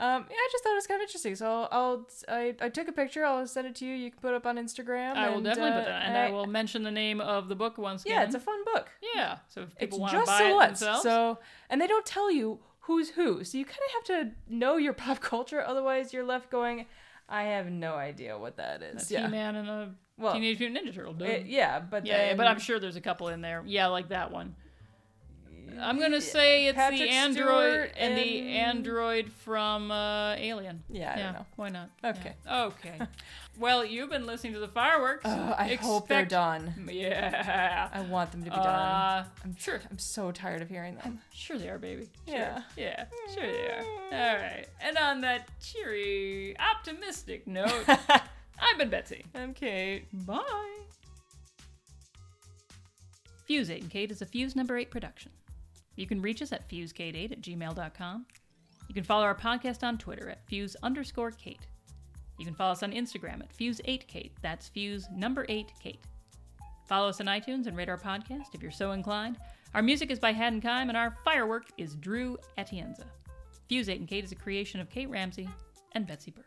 um, 0.00 0.26
yeah, 0.30 0.36
I 0.36 0.48
just 0.52 0.62
thought 0.62 0.72
it 0.72 0.76
was 0.76 0.86
kind 0.86 1.00
of 1.00 1.06
interesting. 1.06 1.34
So 1.34 1.66
I'll 1.72 2.06
I, 2.28 2.54
I 2.60 2.68
took 2.68 2.86
a 2.86 2.92
picture. 2.92 3.24
I'll 3.24 3.44
send 3.48 3.66
it 3.66 3.74
to 3.76 3.84
you. 3.84 3.94
You 3.96 4.10
can 4.12 4.20
put 4.20 4.28
it 4.32 4.36
up 4.36 4.46
on 4.46 4.56
Instagram. 4.56 5.14
I 5.16 5.28
will 5.28 5.36
and, 5.38 5.44
definitely 5.44 5.72
uh, 5.72 5.78
put 5.80 5.86
that, 5.86 6.02
and 6.06 6.16
I 6.16 6.30
will 6.30 6.46
mention 6.46 6.84
the 6.84 6.90
name 6.92 7.20
of 7.20 7.48
the 7.48 7.56
book 7.56 7.78
once 7.78 8.04
again. 8.04 8.16
Yeah, 8.18 8.24
it's 8.24 8.34
a 8.36 8.40
fun 8.40 8.62
book. 8.72 8.88
yeah. 9.14 9.38
So 9.48 9.62
if 9.62 9.76
people 9.76 9.98
want 9.98 10.12
to 10.12 10.18
just 10.18 10.26
buy 10.28 10.38
silhouettes. 10.38 10.82
it 10.82 10.84
themselves, 10.84 11.02
So 11.02 11.38
and 11.68 11.80
they 11.80 11.88
don't 11.88 12.06
tell 12.06 12.30
you 12.30 12.60
who's 12.82 13.10
who. 13.10 13.42
So 13.42 13.58
you 13.58 13.64
kind 13.64 13.80
of 13.86 13.92
have 13.92 14.04
to 14.04 14.30
know 14.48 14.76
your 14.76 14.92
pop 15.04 15.18
culture, 15.20 15.60
otherwise 15.66 16.12
you're 16.12 16.24
left 16.24 16.48
going, 16.48 16.86
I 17.28 17.42
have 17.42 17.66
no 17.68 17.94
idea 17.96 18.38
what 18.38 18.56
that 18.58 18.82
is. 18.82 19.10
yeah. 19.10 19.24
He-Man 19.26 19.56
and 19.56 19.68
a 19.68 19.94
Well, 20.18 20.32
Teenage 20.34 20.58
Mutant 20.58 20.86
Ninja 20.86 20.94
Turtle. 20.94 21.12
dude. 21.14 21.28
It- 21.28 21.46
yeah, 21.46 21.78
but 21.80 22.04
yeah, 22.04 22.28
yeah, 22.28 22.34
but 22.34 22.46
I'm 22.46 22.58
sure 22.58 22.78
there's 22.80 22.96
a 22.96 23.00
couple 23.00 23.28
in 23.28 23.40
there. 23.40 23.62
Yeah, 23.66 23.86
like 23.86 24.08
that 24.08 24.30
one. 24.32 24.54
I'm 25.80 26.00
gonna 26.00 26.20
say 26.20 26.66
it's 26.66 26.76
the 26.76 27.08
android 27.08 27.44
Stewart 27.72 27.92
and, 27.96 28.16
the 28.16 28.48
android 28.48 29.30
from 29.30 29.90
uh, 29.90 30.34
Alien. 30.36 30.82
Yeah, 30.90 31.12
I 31.14 31.18
don't 31.22 31.32
know. 31.34 31.46
Why 31.56 31.68
not? 31.68 31.90
Okay. 32.02 32.34
Yeah. 32.46 32.64
Okay. 32.64 32.98
well, 33.58 33.84
you've 33.84 34.10
been 34.10 34.26
listening 34.26 34.54
to 34.54 34.60
the 34.60 34.68
fireworks. 34.68 35.24
Ugh, 35.24 35.54
I 35.56 35.74
hope 35.74 36.08
they're 36.08 36.24
done. 36.24 36.88
Yeah. 36.90 37.88
I 37.92 38.00
want 38.00 38.32
them 38.32 38.42
to 38.44 38.50
be 38.50 38.56
done. 38.56 38.66
Uh, 38.66 39.24
I'm 39.44 39.56
sure. 39.56 39.80
I'm 39.90 39.98
so 39.98 40.32
tired 40.32 40.62
of 40.62 40.68
hearing 40.68 40.96
them. 40.96 41.20
sure 41.32 41.58
they 41.58 41.68
are, 41.68 41.78
baby. 41.78 42.08
Sure. 42.26 42.36
Yeah. 42.36 42.62
Yeah. 42.76 43.04
Sure 43.34 43.46
they 43.46 43.68
are. 43.68 43.84
All 44.12 44.36
right. 44.36 44.66
And 44.80 44.96
on 44.96 45.20
that 45.20 45.48
cheery, 45.60 46.56
optimistic 46.58 47.46
note, 47.46 47.84
I've 48.60 48.78
been 48.78 48.90
Betsy. 48.90 49.24
I'm 49.34 49.54
Kate. 49.54 50.06
Bye. 50.26 50.44
Fuse 53.44 53.70
8 53.70 53.82
and 53.82 53.90
Kate 53.90 54.10
is 54.10 54.20
a 54.20 54.26
Fuse 54.26 54.54
number 54.56 54.76
8 54.76 54.90
production. 54.90 55.32
You 55.96 56.06
can 56.06 56.20
reach 56.20 56.42
us 56.42 56.52
at 56.52 56.68
fusekate8 56.68 57.32
at 57.32 57.40
gmail.com. 57.40 58.26
You 58.88 58.94
can 58.94 59.04
follow 59.04 59.24
our 59.24 59.34
podcast 59.34 59.82
on 59.82 59.98
Twitter 59.98 60.30
at 60.30 60.46
fuse 60.46 60.76
underscore 60.82 61.30
Kate. 61.30 61.66
You 62.38 62.44
can 62.44 62.54
follow 62.54 62.72
us 62.72 62.82
on 62.82 62.92
Instagram 62.92 63.40
at 63.40 63.56
fuse8kate. 63.56 64.32
That's 64.42 64.68
fuse 64.68 65.08
number 65.14 65.44
8 65.48 65.72
Kate. 65.82 66.00
Follow 66.86 67.08
us 67.08 67.20
on 67.20 67.26
iTunes 67.26 67.66
and 67.66 67.76
rate 67.76 67.88
our 67.88 67.98
podcast 67.98 68.54
if 68.54 68.62
you're 68.62 68.70
so 68.70 68.92
inclined. 68.92 69.38
Our 69.74 69.82
music 69.82 70.10
is 70.10 70.18
by 70.18 70.32
Haddon 70.32 70.62
Kime, 70.62 70.88
and 70.88 70.96
our 70.96 71.16
firework 71.24 71.66
is 71.76 71.94
Drew 71.96 72.38
Atienza. 72.56 73.04
Fuse 73.68 73.88
8 73.90 74.00
and 74.00 74.08
Kate 74.08 74.24
is 74.24 74.32
a 74.32 74.36
creation 74.36 74.80
of 74.80 74.88
Kate 74.88 75.10
Ramsey 75.10 75.48
and 75.92 76.06
Betsy 76.06 76.30
Bird. 76.30 76.44